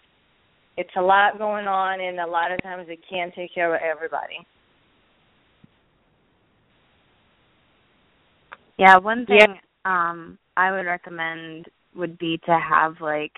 [0.77, 3.81] it's a lot going on and a lot of times it can't take care of
[3.81, 4.45] everybody.
[8.77, 9.53] Yeah, one thing yeah.
[9.85, 13.33] Um I would recommend would be to have like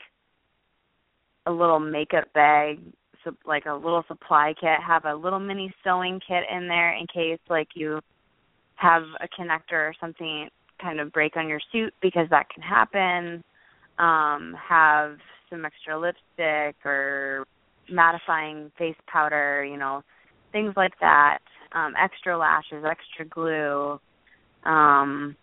[1.45, 2.79] a little makeup bag,
[3.23, 7.05] so like a little supply kit, have a little mini sewing kit in there in
[7.07, 7.99] case like you
[8.75, 10.49] have a connector or something
[10.81, 13.43] kind of break on your suit because that can happen.
[13.99, 15.17] Um, have
[15.49, 17.45] some extra lipstick or
[17.91, 20.03] mattifying face powder, you know,
[20.51, 21.39] things like that.
[21.73, 23.99] Um, extra lashes, extra glue,
[24.65, 25.35] um,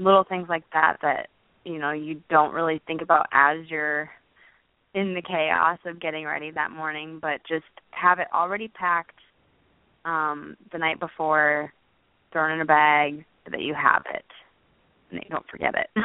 [0.00, 1.28] little things like that that
[1.64, 4.10] you know you don't really think about as you're
[4.94, 9.18] in the chaos of getting ready that morning, but just have it already packed
[10.04, 11.72] um, the night before,
[12.32, 14.24] thrown in a bag, so that you have it
[15.10, 15.88] and you don't forget it.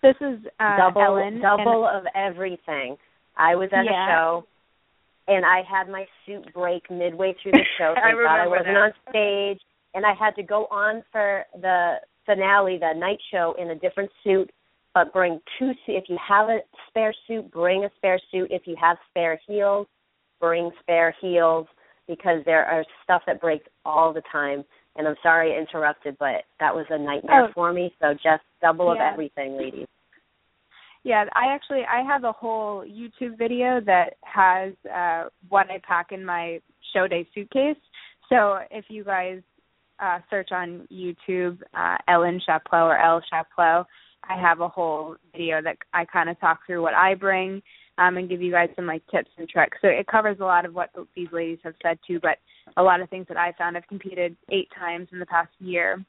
[0.00, 2.96] This is uh, double Ellen, double of everything.
[3.36, 4.06] I was at yeah.
[4.06, 4.44] a show
[5.26, 7.94] and I had my suit break midway through the show.
[8.00, 8.76] Thank I God I wasn't that.
[8.76, 9.60] on stage
[9.94, 11.96] and I had to go on for the
[12.28, 14.50] finale, the night show in a different suit,
[14.94, 18.48] but bring two if you have a spare suit, bring a spare suit.
[18.50, 19.86] If you have spare heels,
[20.40, 21.66] bring spare heels
[22.06, 24.64] because there are stuff that breaks all the time
[24.98, 27.52] and I'm sorry I interrupted, but that was a nightmare oh.
[27.54, 27.94] for me.
[28.00, 29.08] So just double yeah.
[29.08, 29.86] of everything, ladies.
[31.04, 36.08] Yeah, I actually I have a whole YouTube video that has uh what I pack
[36.10, 36.60] in my
[36.92, 37.76] show day suitcase.
[38.28, 39.40] So if you guys
[40.00, 43.84] uh search on YouTube uh Ellen Chapleau or Elle Chapleau,
[44.28, 47.62] I have a whole video that I kind of talk through what I bring
[47.98, 49.78] um, and give you guys some like tips and tricks.
[49.82, 52.38] So it covers a lot of what these ladies have said too, but
[52.76, 53.76] a lot of things that I found.
[53.76, 56.04] I've competed eight times in the past year,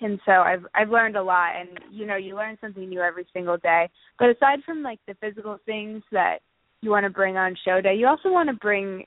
[0.00, 1.52] and so I've I've learned a lot.
[1.58, 3.88] And you know, you learn something new every single day.
[4.18, 6.38] But aside from like the physical things that
[6.80, 9.04] you want to bring on show day, you also want to bring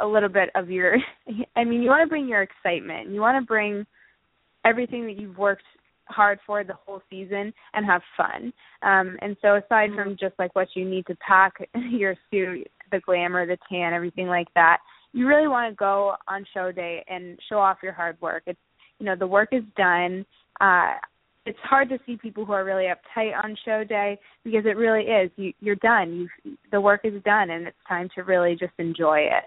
[0.00, 0.96] a little bit of your.
[1.56, 3.10] I mean, you want to bring your excitement.
[3.10, 3.86] You want to bring
[4.64, 5.62] everything that you've worked
[6.08, 8.52] hard for the whole season and have fun.
[8.82, 11.54] Um, and so aside from just like what you need to pack
[11.90, 14.78] your suit, the glamour, the tan, everything like that,
[15.12, 18.42] you really want to go on show day and show off your hard work.
[18.46, 18.58] It's
[18.98, 20.24] you know, the work is done.
[20.60, 20.94] Uh
[21.44, 25.04] it's hard to see people who are really uptight on show day because it really
[25.04, 25.30] is.
[25.36, 26.28] You you're done.
[26.44, 29.44] You the work is done and it's time to really just enjoy it.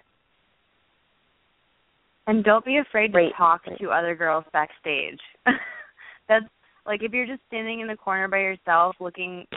[2.30, 5.18] And don't be afraid to talk to other girls backstage.
[6.30, 6.46] that's
[6.86, 9.48] like if you're just standing in the corner by yourself looking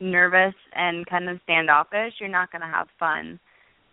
[0.00, 3.38] nervous and kind of standoffish, you're not going to have fun.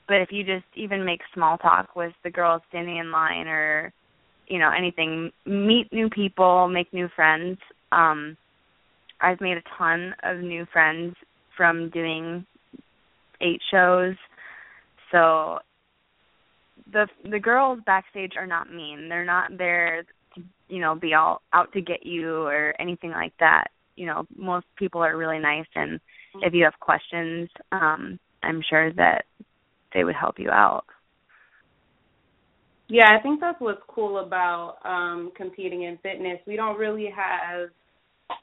[0.08, 3.94] But if you just even make small talk with the girls standing in line or
[4.48, 7.60] you know anything, meet new people, make new friends,
[7.92, 8.36] um
[9.22, 11.16] I've made a ton of new friends
[11.56, 12.48] from doing
[13.42, 14.16] eight shows.
[15.12, 15.60] So
[16.94, 19.10] the the girls backstage are not mean.
[19.10, 23.34] They're not there to you know be all out to get you or anything like
[23.40, 23.66] that.
[23.96, 26.00] You know, most people are really nice and
[26.42, 29.26] if you have questions, um I'm sure that
[29.94, 30.86] they would help you out.
[32.90, 36.40] Yeah, I think that's what's cool about um competing in fitness.
[36.48, 37.70] We don't really have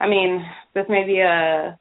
[0.01, 0.44] I mean,
[0.74, 1.78] this may be a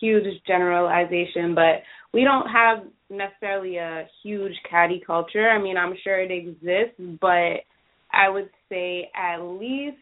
[0.00, 5.48] huge generalization, but we don't have necessarily a huge catty culture.
[5.48, 7.64] I mean, I'm sure it exists, but
[8.12, 9.96] I would say at least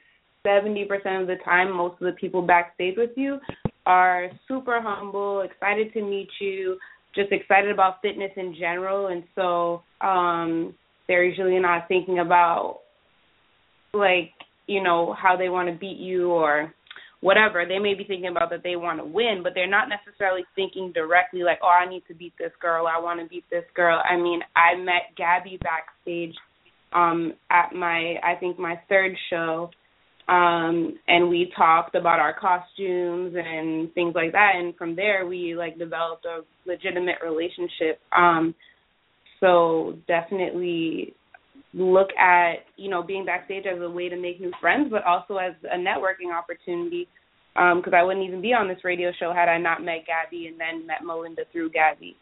[0.47, 0.85] 70%
[1.21, 3.39] of the time, most of the people backstage with you
[3.85, 6.79] are super humble, excited to meet you,
[7.15, 9.09] just excited about fitness in general.
[9.09, 10.75] And so um,
[11.09, 12.81] they're usually not thinking about,
[13.95, 14.33] like,
[14.67, 16.73] you know, how they want to beat you or
[17.21, 17.65] whatever.
[17.67, 20.93] They may be thinking about that they want to win, but they're not necessarily thinking
[20.93, 22.87] directly like, oh, I need to beat this girl.
[22.87, 24.03] I want to beat this girl.
[24.09, 26.35] I mean, I met Gabi backstage
[26.93, 29.71] um at my I think my third show
[30.29, 35.55] um and we talked about our costumes and things like that and from there we
[35.57, 38.55] like developed a legitimate relationship um
[39.41, 41.15] so definitely
[41.77, 45.37] look at you know being backstage as a way to make new friends, but also
[45.37, 47.07] as a networking opportunity.
[47.55, 50.47] Because um, I wouldn't even be on this radio show had I not met Gabi
[50.49, 52.15] and then met Melinda through Gabi.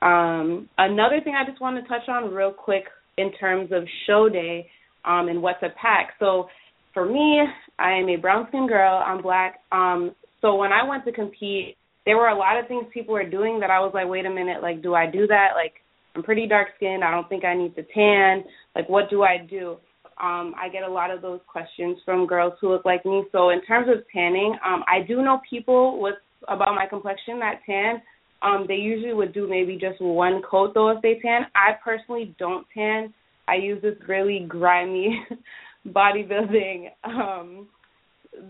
[0.00, 2.84] Um, another thing I just want to touch on real quick
[3.18, 4.70] in terms of show day
[5.04, 6.14] um, and what's a pack.
[6.18, 6.46] So
[6.94, 7.42] for me,
[7.78, 9.02] I am a brown skinned girl.
[9.04, 9.60] I'm black.
[9.70, 11.76] Um, so when I went to compete,
[12.06, 14.30] there were a lot of things people were doing that I was like, wait a
[14.30, 15.48] minute, like, do I do that?
[15.54, 15.74] Like,
[16.16, 17.04] I'm pretty dark skinned.
[17.04, 18.44] I don't think I need to tan.
[18.74, 19.76] Like, what do I do?
[20.22, 23.24] Um, I get a lot of those questions from girls who look like me.
[23.32, 26.16] So in terms of tanning, um, I do know people with
[26.48, 28.02] about my complexion that tan.
[28.42, 31.42] Um, they usually would do maybe just one coat though if they tan.
[31.54, 33.12] I personally don't tan.
[33.48, 35.26] I use this really grimy
[35.88, 37.66] bodybuilding um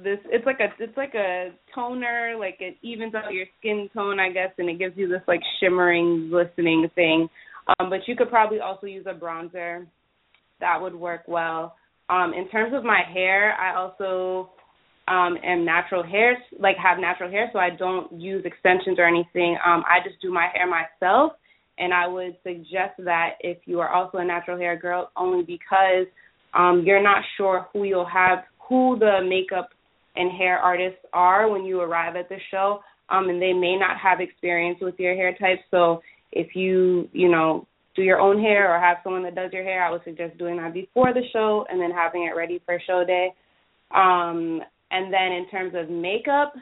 [0.03, 4.19] this it's like a it's like a toner like it evens out your skin tone
[4.19, 7.29] i guess and it gives you this like shimmering glistening thing
[7.79, 9.87] um, but you could probably also use a bronzer.
[10.61, 11.77] That would work well.
[12.09, 14.51] Um, in terms of my hair, I also
[15.09, 19.57] um, am natural hair, like have natural hair, so I don't use extensions or anything.
[19.65, 21.33] Um, I just do my hair myself,
[21.79, 26.07] and I would suggest that if you are also a natural hair girl, only because
[26.55, 29.71] um, you're not sure who you'll have, who the makeup
[30.17, 33.99] and hair artists are when you arrive at the show, um, and they may not
[33.99, 35.59] have experience with your hair type.
[35.71, 36.03] So
[36.33, 37.67] if you, you know,
[37.97, 40.57] do your own hair or have someone that does your hair, I would suggest doing
[40.59, 43.35] that before the show and then having it ready for show day.
[43.95, 44.61] Um,
[44.91, 46.53] and then in terms of makeup,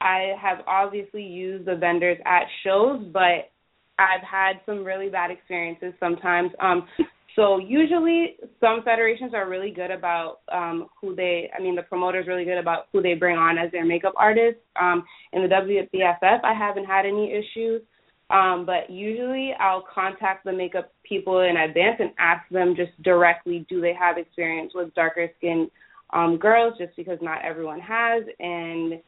[0.00, 3.50] I have obviously used the vendors at shows, but
[3.98, 6.50] I've had some really bad experiences sometimes.
[6.60, 6.86] Um,
[7.34, 12.26] so usually some federations are really good about um, who they, I mean, the promoter's
[12.26, 14.58] really good about who they bring on as their makeup artist.
[14.80, 17.82] Um, in the WBFF, I haven't had any issues.
[18.30, 23.64] Um, but usually I'll contact the makeup people in advance and ask them just directly
[23.70, 25.70] do they have experience with darker skinned
[26.12, 29.00] um, girls just because not everyone has and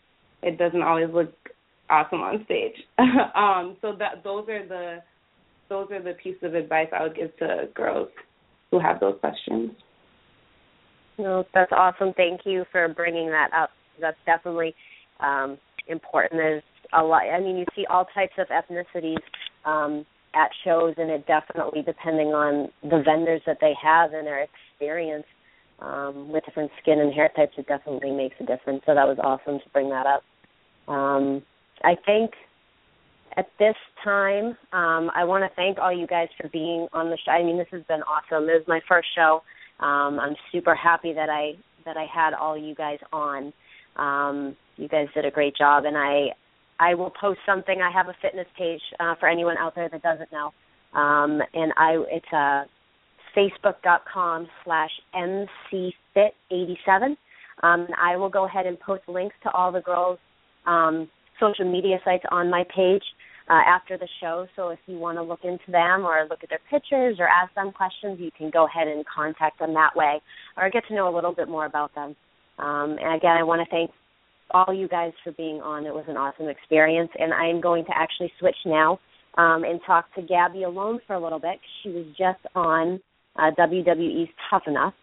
[0.43, 1.35] it doesn't always look
[1.91, 2.75] awesome on stage.
[2.99, 4.99] um, so that those are the
[5.69, 8.09] those are the pieces of advice I would give to girls
[8.71, 9.71] who have those questions.
[11.19, 12.13] No, that's awesome.
[12.17, 13.71] Thank you for bringing that up.
[14.01, 14.75] That's definitely
[15.21, 16.41] um, important.
[16.41, 16.63] There's
[16.93, 17.23] a lot.
[17.23, 19.23] I mean, you see all types of ethnicities
[19.65, 24.47] um, at shows, and it definitely, depending on the vendors that they have and their
[24.47, 25.27] experience
[25.81, 28.83] um, with different skin and hair types, it definitely makes a difference.
[28.87, 30.23] So that was awesome to bring that up.
[30.93, 31.43] Um,
[31.83, 32.33] I think
[33.37, 37.19] at this time, um, I want to thank all you guys for being on the
[37.25, 37.31] show.
[37.31, 38.49] I mean, this has been awesome.
[38.49, 39.43] It was my first show.
[39.79, 41.53] Um, I'm super happy that I
[41.87, 43.53] that I had all you guys on.
[43.97, 46.29] Um, you guys did a great job, and I
[46.81, 47.81] I will post something.
[47.81, 50.53] I have a fitness page uh, for anyone out there that doesn't know,
[50.99, 52.65] um, and I it's uh,
[53.37, 57.17] facebook.com slash mcfit87.
[57.63, 60.19] Um, I will go ahead and post links to all the girls'
[60.67, 63.05] um, social media sites on my page
[63.51, 64.47] uh, after the show.
[64.57, 67.55] So if you want to look into them or look at their pictures or ask
[67.55, 70.23] them questions, you can go ahead and contact them that way
[70.57, 72.17] or get to know a little bit more about them.
[72.59, 73.91] Um, and again, I want to thank
[74.53, 75.87] all you guys for being on.
[75.87, 78.99] It was an awesome experience, and I'm going to actually switch now
[79.37, 81.59] um, and talk to Gabi alone for a little bit.
[81.83, 83.01] She was just on
[83.37, 84.95] uh, WWE's Tough Enough,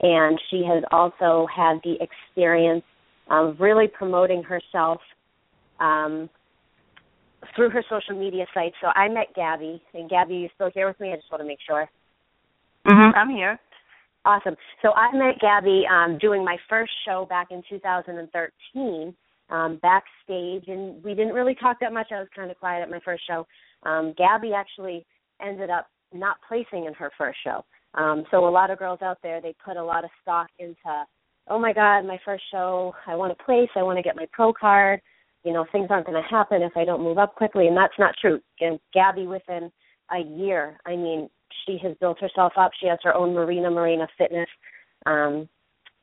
[0.00, 2.84] and she has also had the experience
[3.30, 5.00] of really promoting herself
[5.78, 6.28] um,
[7.56, 8.74] through her social media sites.
[8.80, 11.12] So I met Gabi, and Gabi, you still here with me?
[11.12, 11.88] I just want to make sure.
[12.86, 13.16] Mm-hmm.
[13.16, 13.58] I'm here.
[14.24, 14.56] Awesome.
[14.82, 19.14] So I met Gabi um, doing my first show back in 2013
[19.48, 22.08] um, backstage, and we didn't really talk that much.
[22.12, 23.46] I was kind of quiet at my first show.
[23.82, 25.06] Um, Gabi actually
[25.40, 27.64] ended up not placing in her first show.
[27.94, 31.04] Um, so a lot of girls out there, they put a lot of stock into,
[31.48, 34.26] oh my God, my first show, I want to place, I want to get my
[34.32, 35.00] pro card.
[35.44, 37.98] You know, things aren't going to happen if I don't move up quickly, and that's
[37.98, 38.40] not true.
[38.60, 39.72] And Gabi, within
[40.10, 41.30] a year, I mean,
[41.66, 42.72] she has built herself up.
[42.80, 44.48] She has her own Marina Morena Fitness
[45.06, 45.48] um,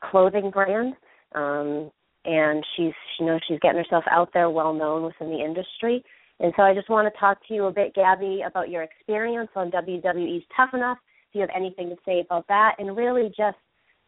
[0.03, 0.93] clothing brand,
[1.35, 1.91] um,
[2.25, 6.03] and she's you know she's getting herself out there, well known within the industry.
[6.39, 9.49] And so I just want to talk to you a bit, Gabi, about your experience
[9.55, 10.99] on WWE's Tough Enough.
[11.29, 13.57] If you have anything to say about that, and really just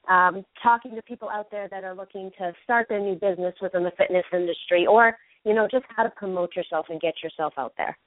[0.07, 3.83] um, talking to people out there that are looking to start their new business within
[3.83, 7.73] the fitness industry, or you know just how to promote yourself and get yourself out
[7.77, 7.97] there.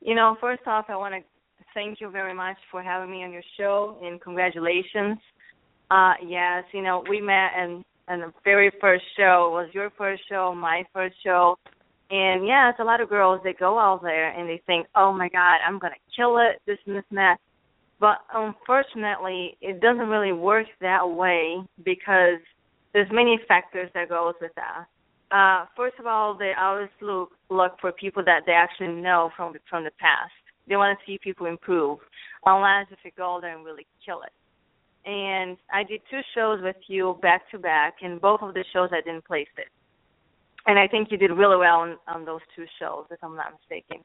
[0.00, 1.20] You know, first off, I want to
[1.74, 5.18] thank you very much for having me on your show, and congratulations.
[5.90, 9.50] Uh, yes, you know, we met and in the very first show.
[9.52, 11.56] Was your first show, my first show.
[12.10, 15.12] And yeah, it's a lot of girls that go out there and they think, oh
[15.12, 17.38] my God, I'm to kill it, this and this and that.
[18.00, 22.40] But unfortunately, it doesn't really work that way because
[22.92, 24.86] there's many factors that goes with that.
[25.34, 29.54] Uh, first of all, they always look look for people that they actually know from
[29.70, 30.32] from the past.
[30.68, 31.98] They want to see people improve,
[32.46, 34.32] unless if you go there and really kill it.
[35.08, 38.90] And I did two shows with you back to back, and both of the shows
[38.92, 39.68] I didn't place it.
[40.66, 43.52] And I think you did really well on, on those two shows, if I'm not
[43.58, 44.04] mistaken.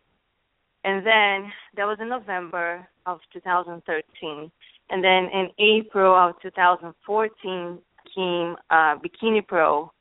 [0.84, 4.51] And then that was in November of 2013.
[4.89, 7.80] And then in April of 2014
[8.16, 9.91] came uh, Bikini Pro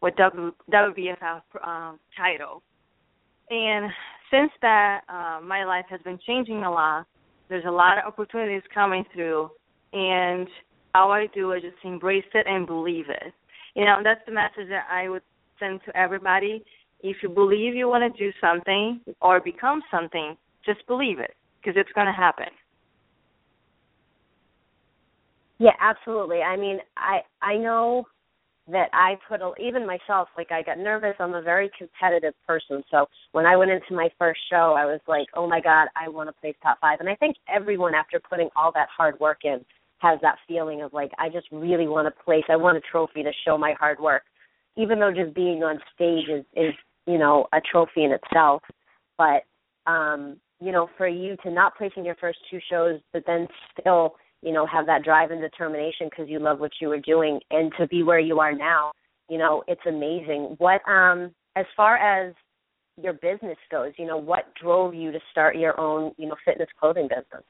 [0.00, 2.62] with w, WBFF um, title.
[3.50, 3.90] And
[4.30, 7.06] since that, uh, my life has been changing a lot.
[7.48, 9.50] There's a lot of opportunities coming through,
[9.92, 10.48] and
[10.94, 13.32] all I do is just embrace it and believe it.
[13.74, 15.22] You know, that's the message that I would
[15.60, 16.64] send to everybody.
[17.02, 21.78] If you believe you want to do something or become something, just believe it because
[21.78, 22.46] it's going to happen.
[25.58, 26.42] Yeah, absolutely.
[26.42, 28.06] I mean, I I know
[28.68, 31.14] that I put a, even myself like I got nervous.
[31.20, 35.00] I'm a very competitive person, so when I went into my first show, I was
[35.06, 38.18] like, "Oh my god, I want to place top 5." And I think everyone after
[38.18, 39.64] putting all that hard work in
[39.98, 42.44] has that feeling of like I just really want to place.
[42.48, 44.22] I want a trophy to show my hard work.
[44.76, 46.74] Even though just being on stage is is,
[47.06, 48.62] you know, a trophy in itself,
[49.16, 49.44] but
[49.86, 53.46] um, you know, for you to not place in your first two shows but then
[53.78, 57.40] still you know have that drive and determination because you love what you were doing
[57.50, 58.92] and to be where you are now
[59.28, 60.54] you know it's amazing.
[60.58, 62.34] What um as far as
[63.00, 66.68] your business goes you know what drove you to start your own you know fitness
[66.78, 67.44] clothing business?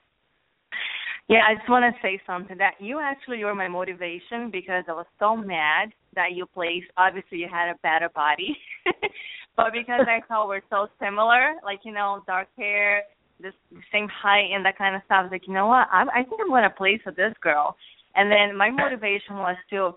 [1.28, 4.93] Yeah i just want to say something that you actually were my motivation because i
[4.93, 8.57] was so mad that you placed obviously you had a better body
[9.57, 13.03] but because i thought we're so similar like you know dark hair
[13.41, 13.55] this
[13.93, 15.18] same height and that kind of stuff.
[15.20, 15.89] I was like, you know what?
[15.93, 17.76] I, I think I'm going to place with this girl.
[18.14, 19.93] And then my motivation was to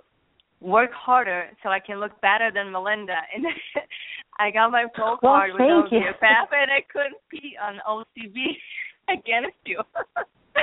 [0.62, 3.16] work harder so I can look better than Melinda.
[3.36, 3.46] And
[4.40, 8.56] I got my pro card well, with OCFF, and I couldn't compete on OCB
[9.10, 9.82] against you.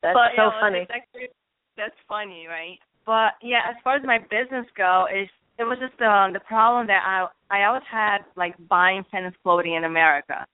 [0.00, 0.86] but, so you know, funny.
[0.88, 1.28] Actually,
[1.76, 2.78] that's funny, right?
[3.04, 5.28] But yeah, as far as my business go, is
[5.58, 9.74] it was just um, the problem that I I always had like buying tennis clothing
[9.74, 10.46] in America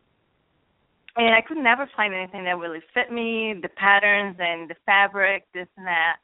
[1.16, 5.44] and I could never find anything that really fit me, the patterns and the fabric,
[5.52, 6.16] this and that.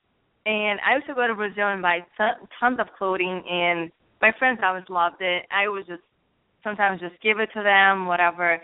[0.47, 2.07] And I used to go to Brazil and buy
[2.61, 3.91] tons of clothing, and
[4.23, 5.45] my friends always loved it.
[5.51, 6.03] I would just
[6.63, 8.61] sometimes just give it to them, whatever.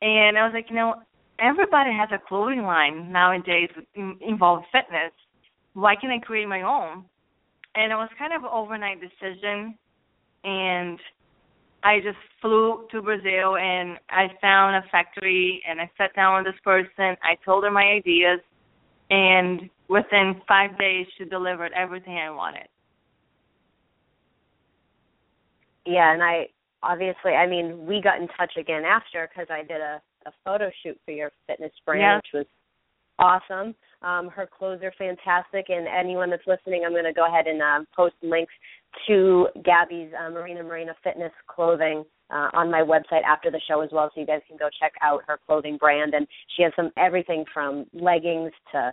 [0.00, 0.94] And I was like, you know,
[1.40, 5.12] everybody has a clothing line nowadays involved fitness.
[5.72, 7.04] Why can't I create my own?
[7.74, 9.76] And it was kind of an overnight decision,
[10.44, 11.00] and
[11.84, 16.52] I just flew to Brazil and I found a factory and I sat down with
[16.52, 17.16] this person.
[17.22, 18.40] I told her my ideas,
[19.10, 22.68] and within five days, she delivered everything I wanted.
[25.84, 26.48] Yeah, and I
[26.82, 30.70] obviously, I mean, we got in touch again after because I did a, a photo
[30.82, 32.16] shoot for your fitness brand, yeah.
[32.16, 32.46] which was
[33.18, 33.74] awesome.
[34.04, 37.62] Um, her clothes are fantastic, and anyone that's listening, I'm going to go ahead and
[37.62, 38.52] um, post links
[39.06, 43.90] to Gabi's uh, Marina Morena Fitness clothing uh, on my website after the show as
[43.92, 46.12] well, so you guys can go check out her clothing brand.
[46.14, 48.92] And she has some everything from leggings to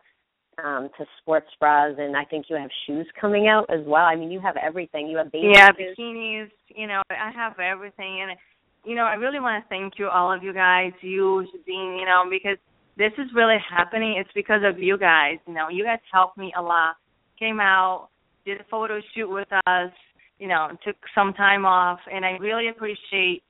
[0.63, 4.05] um, to sports bras, and I think you have shoes coming out as well.
[4.05, 5.07] I mean, you have everything.
[5.07, 5.99] You have bathing yeah, suits.
[5.99, 6.49] bikinis.
[6.69, 8.37] You know, I have everything, and
[8.85, 11.97] you know, I really want to thank you, all of you guys, you, Dean.
[11.99, 12.57] You know, because
[12.97, 14.15] this is really happening.
[14.17, 15.37] It's because of you guys.
[15.47, 16.95] You know, you guys helped me a lot.
[17.39, 18.09] Came out,
[18.45, 19.91] did a photo shoot with us.
[20.39, 23.43] You know, took some time off, and I really appreciate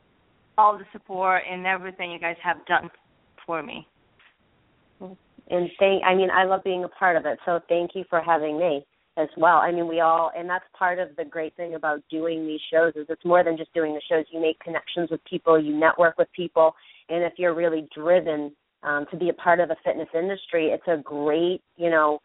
[0.57, 2.89] all the support and everything you guys have done
[3.45, 3.87] for me.
[4.99, 7.39] And thank, I mean, I love being a part of it.
[7.45, 8.85] So thank you for having me
[9.17, 9.57] as well.
[9.57, 12.93] I mean, we all, and that's part of the great thing about doing these shows
[12.95, 14.25] is it's more than just doing the shows.
[14.31, 16.73] You make connections with people, you network with people,
[17.09, 18.51] and if you're really driven
[18.83, 22.19] um, to be a part of the fitness industry, it's a great, you know,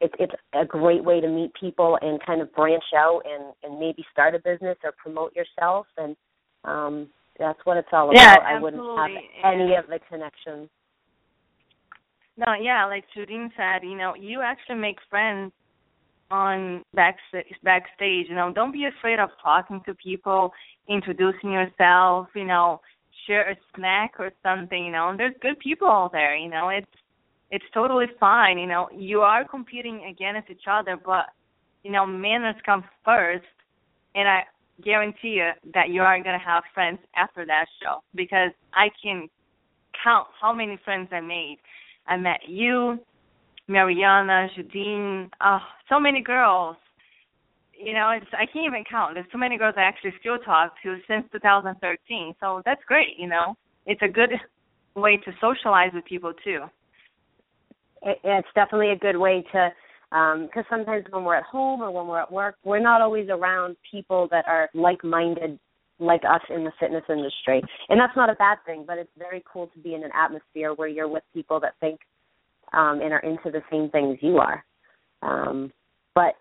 [0.00, 3.80] it's it's a great way to meet people and kind of branch out and and
[3.80, 6.14] maybe start a business or promote yourself and
[6.64, 7.08] um
[7.38, 8.16] that's what it's all about.
[8.16, 10.68] Yeah, I wouldn't have any of the connections.
[12.36, 15.52] No, yeah, like Judine said, you know, you actually make friends
[16.30, 17.46] on backstage.
[17.62, 20.52] Backstage, you know, don't be afraid of talking to people,
[20.88, 22.28] introducing yourself.
[22.34, 22.80] You know,
[23.28, 24.84] share a snack or something.
[24.84, 26.34] You know, and there's good people out there.
[26.34, 26.90] You know, it's
[27.52, 28.58] it's totally fine.
[28.58, 31.26] You know, you are competing against each other, but
[31.84, 33.46] you know, manners come first,
[34.16, 34.40] and I
[34.82, 39.28] guarantee you that you are gonna have friends after that show because I can
[40.02, 41.58] count how many friends I made.
[42.06, 42.98] I met you,
[43.68, 46.76] Mariana, Judine, oh, ah, so many girls.
[47.78, 49.14] You know, it's I can't even count.
[49.14, 52.34] There's so many girls I actually still talk to since 2013.
[52.40, 53.16] So that's great.
[53.16, 53.54] You know,
[53.86, 54.30] it's a good
[54.96, 56.64] way to socialize with people too.
[58.02, 59.70] It, it's definitely a good way to
[60.10, 63.76] because sometimes when we're at home or when we're at work, we're not always around
[63.90, 65.58] people that are like-minded
[65.98, 67.60] like us in the fitness industry.
[67.90, 70.72] And that's not a bad thing, but it's very cool to be in an atmosphere
[70.72, 72.00] where you're with people that think
[72.72, 74.64] um and are into the same things you are.
[75.22, 75.72] Um
[76.14, 76.34] but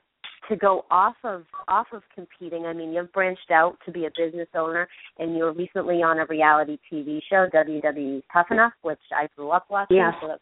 [0.50, 4.10] to go off of off of competing, I mean, you've branched out to be a
[4.18, 4.88] business owner,
[5.20, 9.52] and you were recently on a reality TV show, WWE Tough Enough, which I grew
[9.52, 9.98] up watching.
[9.98, 10.14] Yes.
[10.22, 10.42] So that's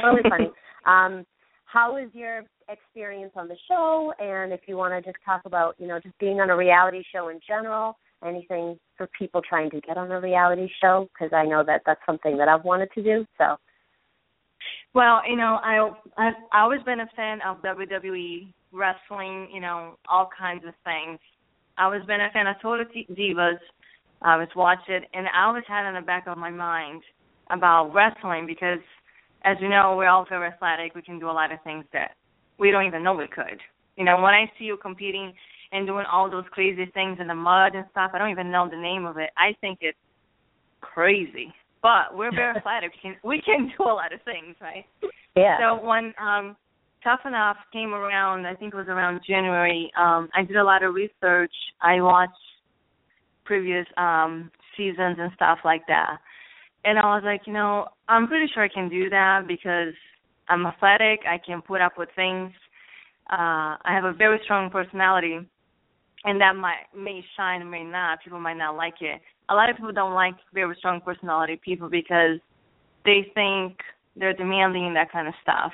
[0.00, 0.50] totally funny.
[0.84, 1.24] Um,
[1.64, 4.12] how was your experience on the show?
[4.18, 7.04] And if you want to just talk about, you know, just being on a reality
[7.14, 7.96] show in general,
[8.26, 12.00] anything for people trying to get on a reality show, because I know that that's
[12.04, 13.24] something that I've wanted to do.
[13.38, 13.54] So.
[14.92, 15.88] Well, you know, I
[16.18, 19.48] I've always been a fan of WWE wrestling.
[19.52, 21.18] You know, all kinds of things.
[21.78, 23.58] I always been a fan of Total Divas.
[24.22, 27.02] I was watching it, and I always had in the back of my mind
[27.50, 28.78] about wrestling because,
[29.44, 30.94] as you know, we're all very athletic.
[30.94, 32.12] We can do a lot of things that
[32.58, 33.58] we don't even know we could.
[33.96, 35.32] You know, when I see you competing
[35.72, 38.68] and doing all those crazy things in the mud and stuff, I don't even know
[38.70, 39.30] the name of it.
[39.36, 39.98] I think it's
[40.80, 41.52] crazy.
[41.82, 42.92] But we're very athletic.
[42.92, 44.84] We can we can do a lot of things, right?
[45.34, 45.58] Yeah.
[45.58, 46.56] So when um
[47.04, 50.82] Tough Enough came around, I think it was around January, um, I did a lot
[50.84, 51.52] of research.
[51.80, 52.32] I watched
[53.44, 56.18] previous um seasons and stuff like that.
[56.84, 59.94] And I was like, you know, I'm pretty sure I can do that because
[60.48, 62.52] I'm athletic, I can put up with things.
[63.30, 65.40] Uh I have a very strong personality
[66.24, 68.22] and that might may shine may not.
[68.22, 69.20] People might not like it.
[69.48, 72.38] A lot of people don't like very strong personality people because
[73.04, 73.78] they think
[74.16, 75.72] they're demanding that kind of stuff.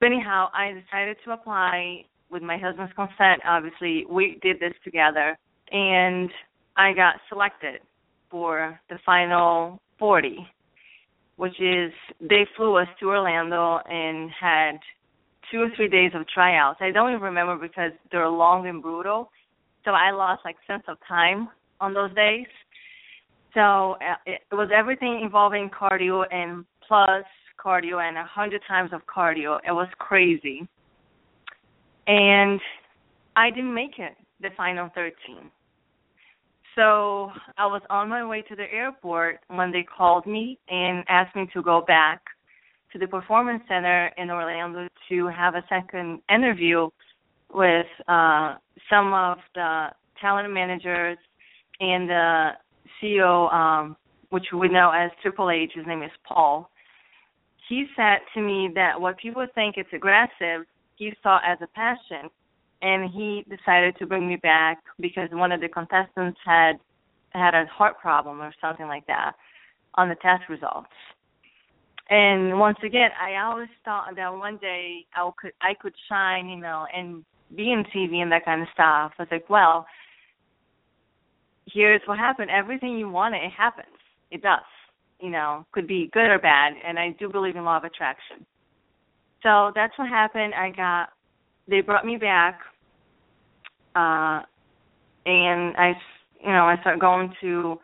[0.00, 3.40] But anyhow, I decided to apply with my husband's consent.
[3.46, 5.36] Obviously, we did this together,
[5.70, 6.30] and
[6.76, 7.80] I got selected
[8.30, 10.46] for the final 40,
[11.36, 14.78] which is they flew us to Orlando and had
[15.50, 16.78] two or three days of tryouts.
[16.80, 19.30] I don't even remember because they're long and brutal,
[19.84, 21.48] so I lost like sense of time
[21.80, 22.46] on those days.
[23.54, 27.24] So uh, it was everything involving cardio and plus
[27.64, 29.58] cardio and a hundred times of cardio.
[29.66, 30.66] It was crazy.
[32.06, 32.60] And
[33.36, 35.50] I didn't make it, the final 13.
[36.74, 41.34] So I was on my way to the airport when they called me and asked
[41.34, 42.22] me to go back
[42.92, 46.88] to the Performance Center in Orlando to have a second interview
[47.52, 48.54] with uh,
[48.88, 49.88] some of the
[50.20, 51.18] talent managers
[51.80, 52.50] and the
[53.02, 53.96] CEO, um,
[54.30, 55.72] which we know as Triple H.
[55.74, 56.70] His name is Paul.
[57.68, 60.66] He said to me that what people think it's aggressive,
[60.96, 62.30] he saw as a passion,
[62.80, 66.74] and he decided to bring me back because one of the contestants had
[67.32, 69.32] had a heart problem or something like that
[69.94, 70.88] on the test results.
[72.10, 76.56] And once again, I always thought that one day I could I could shine, you
[76.56, 77.22] know, and
[77.54, 79.12] be in TV and that kind of stuff.
[79.18, 79.86] I was like, well,
[81.70, 82.50] here's what happened.
[82.50, 83.94] Everything you want, it happens.
[84.30, 84.60] It does.
[85.20, 86.74] You know, could be good or bad.
[86.86, 88.46] And I do believe in law of attraction.
[89.42, 90.54] So that's what happened.
[90.54, 91.10] I got
[91.68, 92.60] they brought me back,
[93.94, 94.42] uh,
[95.26, 95.92] and I,
[96.40, 97.78] you know, I started going to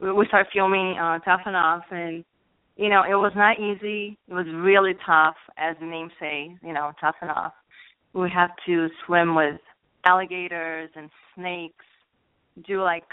[0.00, 2.24] we started filming uh, Tough Enough, and
[2.76, 4.16] you know, it was not easy.
[4.28, 7.52] It was really tough, as the name say, you know, Tough Enough.
[8.14, 9.60] We have to swim with
[10.04, 11.84] alligators and snakes,
[12.66, 13.04] do like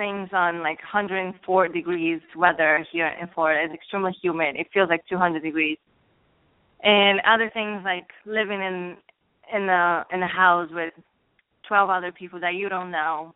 [0.00, 3.60] things on like 104 degrees weather here in Florida.
[3.64, 4.56] It's extremely humid.
[4.56, 5.76] It feels like 200 degrees.
[6.82, 8.96] And other things like living in
[9.54, 10.94] in the in a house with
[11.68, 13.34] 12 other people that you don't know,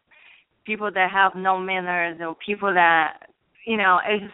[0.64, 3.28] people that have no manners, or people that
[3.66, 4.32] you know it's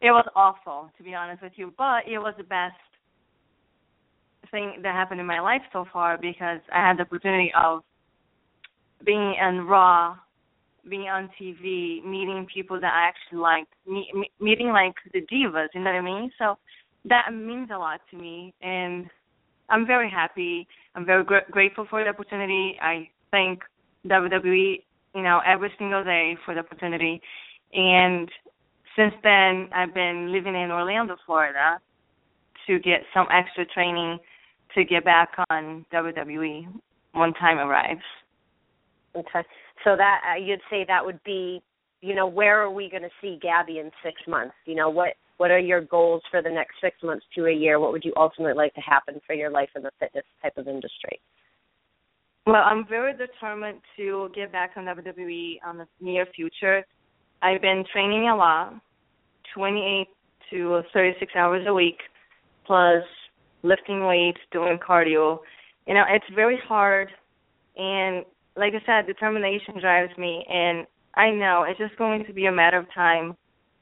[0.00, 2.80] it was awful to be honest with you, but it was the best
[4.50, 7.82] thing that happened in my life so far because I had the opportunity of
[9.04, 10.16] being in Raw,
[10.88, 14.10] being on TV, meeting people that I actually liked, me,
[14.40, 16.30] meeting like the divas, you know what I mean?
[16.38, 16.56] So
[17.04, 19.06] that means a lot to me, and
[19.68, 20.66] I'm very happy.
[20.94, 22.76] I'm very gr- grateful for the opportunity.
[22.80, 23.60] I thank
[24.06, 24.82] WWE,
[25.14, 27.20] you know, every single day for the opportunity.
[27.72, 28.28] And
[28.96, 31.78] since then, I've been living in Orlando, Florida,
[32.66, 34.18] to get some extra training
[34.74, 36.66] to get back on WWE
[37.12, 38.02] when time arrives.
[39.16, 39.42] Okay.
[39.84, 41.62] So that uh, you'd say that would be,
[42.00, 44.54] you know, where are we going to see Gabi in six months?
[44.66, 47.80] You know, what what are your goals for the next six months to a year?
[47.80, 50.68] What would you ultimately like to happen for your life in the fitness type of
[50.68, 51.20] industry?
[52.46, 56.84] Well, I'm very determined to get back on WWE on the near future.
[57.40, 58.74] I've been training a lot,
[59.54, 60.08] 28
[60.50, 61.98] to 36 hours a week,
[62.66, 63.02] plus
[63.62, 65.38] lifting weights, doing cardio.
[65.86, 67.08] You know, it's very hard
[67.76, 68.24] and
[68.56, 72.52] like I said, determination drives me and I know it's just going to be a
[72.52, 73.36] matter of time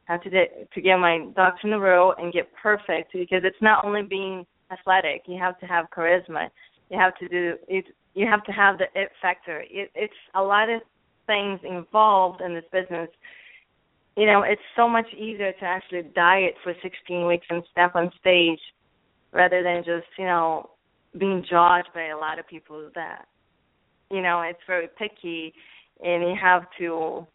[0.06, 3.62] how to get to get my ducks in a row and get perfect because it's
[3.62, 6.48] not only being athletic, you have to have charisma.
[6.90, 9.60] You have to do it you have to have the it factor.
[9.70, 10.80] It, it's a lot of
[11.26, 13.08] things involved in this business.
[14.16, 18.10] You know, it's so much easier to actually diet for 16 weeks and step on
[18.20, 18.58] stage
[19.32, 20.70] rather than just you know
[21.16, 23.26] being judged by a lot of people that
[24.10, 25.52] you know it's very picky
[26.02, 27.26] and you have to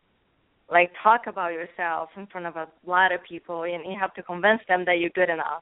[0.70, 4.24] like talk about yourself in front of a lot of people and you have to
[4.24, 5.62] convince them that you're good enough.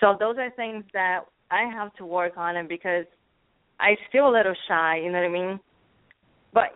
[0.00, 1.20] So those are things that
[1.50, 3.04] i have to work on and because
[3.78, 5.60] i still a little shy you know what i mean?
[6.52, 6.70] But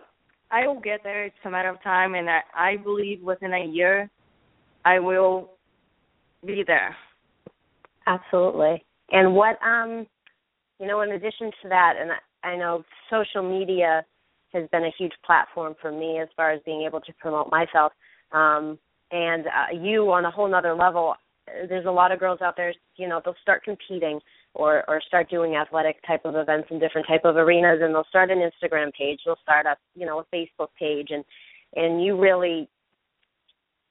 [0.51, 1.25] i will get there.
[1.25, 4.09] It's a matter of time and i, I believe within a year
[4.85, 5.51] i will
[6.45, 6.95] be there.
[8.05, 8.85] Absolutely.
[9.11, 10.05] And what um
[10.79, 12.11] you know, in addition to that, and
[12.47, 14.05] I, know social media
[14.53, 17.91] has been a huge platform for me as far as being able to promote myself.
[18.31, 18.79] Um
[19.11, 21.15] and uh, you on a whole nother level
[21.69, 24.19] there's a lot of girls out there you know they'll start competing
[24.53, 28.03] or or start doing athletic type of events in different type of arenas and they'll
[28.09, 31.23] start an instagram page they'll start up you know a facebook page and
[31.77, 32.67] and you really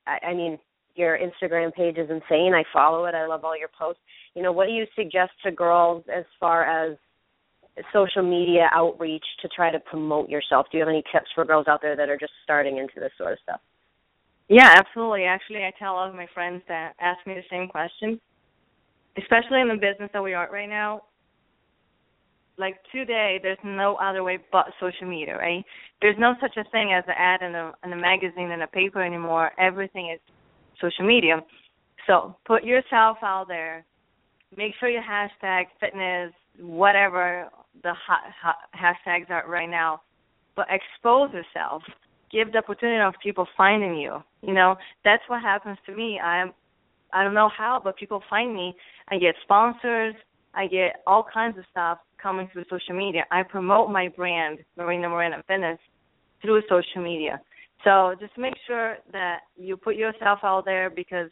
[0.07, 0.59] I, I mean
[0.97, 2.53] your Instagram page is insane.
[2.55, 3.15] I follow it.
[3.15, 4.01] I love all your posts.
[4.35, 6.97] You know, what do you suggest to girls as far as
[7.93, 10.67] social media outreach to try to promote yourself?
[10.71, 13.13] Do you have any tips for girls out there that are just starting into this
[13.19, 13.61] sort of stuff?
[14.49, 15.25] Yeah, absolutely.
[15.25, 18.21] Actually, I tell all of my friends that ask me the same question,
[19.19, 21.03] especially in the business that we are right now.
[22.59, 25.65] Like today, there's no other way but social media, right?
[26.01, 28.67] There's no such a thing as an ad in a in a magazine and a
[28.67, 29.51] paper anymore.
[29.59, 30.21] Everything is
[30.81, 31.43] social media.
[32.07, 33.85] So put yourself out there.
[34.57, 37.49] Make sure you hashtag fitness, whatever
[37.83, 40.03] the hot, hot hashtags are right now.
[40.55, 41.83] But expose yourself.
[42.33, 44.19] Give the opportunity of people finding you.
[44.43, 46.19] You know, that's what happens to me.
[46.19, 46.53] I'm
[47.13, 48.75] I don't know how, but people find me.
[49.09, 50.15] I get sponsors.
[50.55, 53.25] I get all kinds of stuff coming through social media.
[53.31, 55.79] I promote my brand, Marina Morena Fitness,
[56.43, 57.41] through social media.
[57.85, 61.31] So just make sure that you put yourself out there because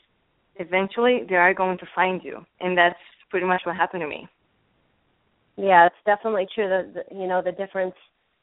[0.56, 2.98] eventually they are going to find you, and that's
[3.30, 4.28] pretty much what happened to me.
[5.56, 6.68] Yeah, it's definitely true.
[6.68, 7.94] That you know the difference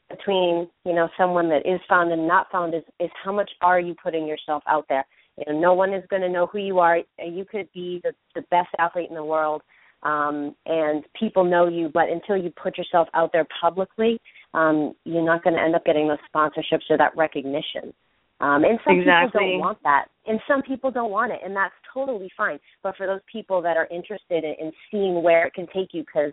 [0.10, 3.80] between you know someone that is found and not found is is how much are
[3.80, 5.06] you putting yourself out there.
[5.38, 7.00] You know, no one is going to know who you are.
[7.18, 9.62] You could be the the best athlete in the world,
[10.04, 14.20] um, and people know you, but until you put yourself out there publicly,
[14.54, 17.94] um, you're not going to end up getting those sponsorships or that recognition.
[18.40, 19.28] Um, and some exactly.
[19.28, 22.58] people don't want that, and some people don't want it, and that's totally fine.
[22.82, 26.02] But for those people that are interested in, in seeing where it can take you,
[26.02, 26.32] because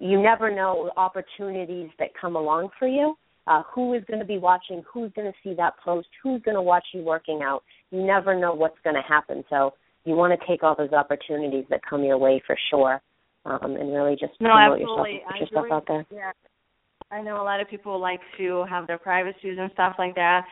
[0.00, 3.16] you never know opportunities that come along for you.
[3.46, 4.82] Uh, who is going to be watching?
[4.92, 6.08] Who's going to see that post?
[6.22, 7.62] Who's going to watch you working out?
[7.90, 9.44] You never know what's going to happen.
[9.50, 9.74] So
[10.04, 13.00] you want to take all those opportunities that come your way for sure,
[13.44, 15.12] um, and really just No, promote absolutely.
[15.12, 16.06] yourself, put yourself out there.
[16.10, 16.32] Yeah.
[17.10, 20.44] I know a lot of people like to have their privacies and stuff like that.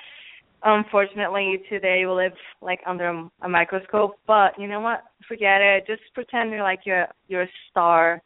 [0.65, 4.17] Unfortunately, today we live like under a, a microscope.
[4.27, 5.05] But you know what?
[5.29, 5.87] Forget it.
[5.87, 8.21] Just pretend you're like you're you're a star.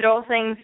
[0.00, 0.56] Throw things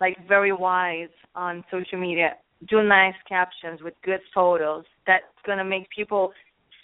[0.00, 2.34] like very wise on social media.
[2.68, 4.84] Do nice captions with good photos.
[5.06, 6.32] That's gonna make people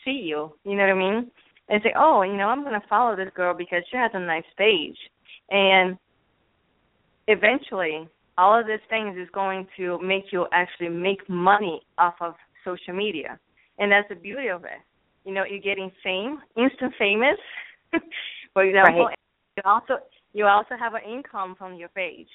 [0.05, 0.53] see you.
[0.65, 1.31] You know what I mean?
[1.69, 4.45] And say, oh, you know, I'm gonna follow this girl because she has a nice
[4.59, 4.97] page.
[5.51, 5.97] And
[7.29, 8.09] eventually
[8.39, 12.35] all of these things is going to make you actually make money off of
[12.65, 13.39] social media
[13.79, 14.81] and that's the beauty of it
[15.25, 17.39] you know you're getting fame instant famous
[18.53, 19.17] for example Right.
[19.57, 19.95] you also
[20.33, 22.29] you also have an income from your page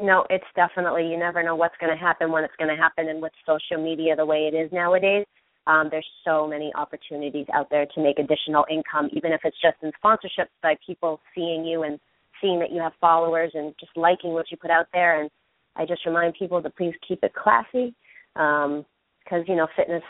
[0.00, 3.08] No, it's definitely you never know what's going to happen when it's going to happen,
[3.08, 5.26] and with social media the way it is nowadays,
[5.66, 9.76] um, there's so many opportunities out there to make additional income, even if it's just
[9.82, 12.00] in sponsorships by people seeing you and
[12.40, 15.20] seeing that you have followers and just liking what you put out there.
[15.20, 15.30] And
[15.76, 17.94] I just remind people to please keep it classy,
[18.34, 20.02] because you know fitness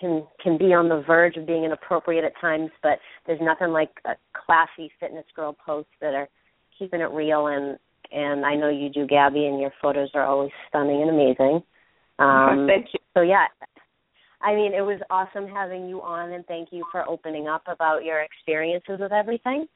[0.00, 3.90] can can be on the verge of being inappropriate at times, but there's nothing like
[4.04, 6.28] a classy fitness girl posts that are
[6.78, 7.78] keeping it real and
[8.12, 11.62] and I know you do, Gabi, and your photos are always stunning and amazing.
[12.18, 13.00] Um, Thank you.
[13.14, 13.46] So yeah,
[14.40, 18.04] I mean, it was awesome having you on, and thank you for opening up about
[18.04, 19.66] your experiences with everything.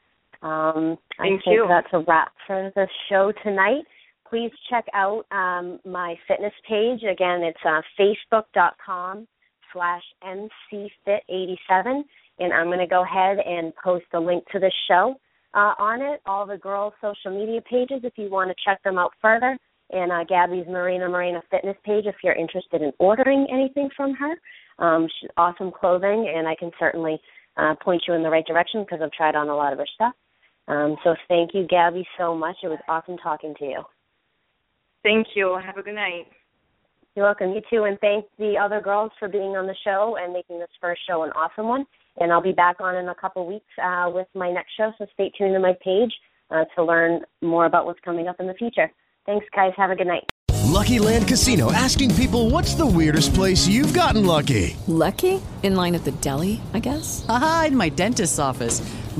[0.43, 1.66] Um, I Thank think you.
[1.68, 3.83] that's a wrap for the show tonight.
[4.29, 7.01] Please check out um, my fitness page.
[7.03, 9.27] Again, it's uh, facebook.com
[9.73, 12.03] slash mcfit87,
[12.39, 15.14] and I'm going to go ahead and post a link to the show
[15.55, 18.99] uh, on it, all the girls' social media pages if you want to check them
[18.99, 19.59] out further,
[19.91, 24.35] and uh, Gabi's Marina Morena Fitness page if you're interested in ordering anything from her.
[24.79, 27.21] Um, she's awesome clothing, and I can certainly
[27.57, 29.87] uh, point you in the right direction because I've tried on a lot of her
[29.95, 30.14] stuff.
[30.68, 32.57] Um, so thank you, Gabi, so much.
[32.62, 33.83] It was awesome talking to you.
[35.03, 36.27] thank you have a good night
[37.17, 37.51] You're welcome.
[37.53, 40.69] You too, and thank the other girls for being on the show and making this
[40.81, 41.85] first show an awesome one.
[42.19, 45.07] And I'll be back on in a couple weeks uh, with my next show, so
[45.15, 46.13] stay tuned to my page
[46.51, 48.91] uh, to learn more about what's coming up in the future.
[49.27, 49.73] Thanks, guys.
[49.77, 50.25] Have a good night.
[50.71, 54.77] Lucky Land Casino asking people what's the weirdest place you've gotten lucky?
[54.87, 55.43] Lucky?
[55.63, 57.27] In line at the deli, I guess?
[57.29, 58.81] Aha, in my dentist's office.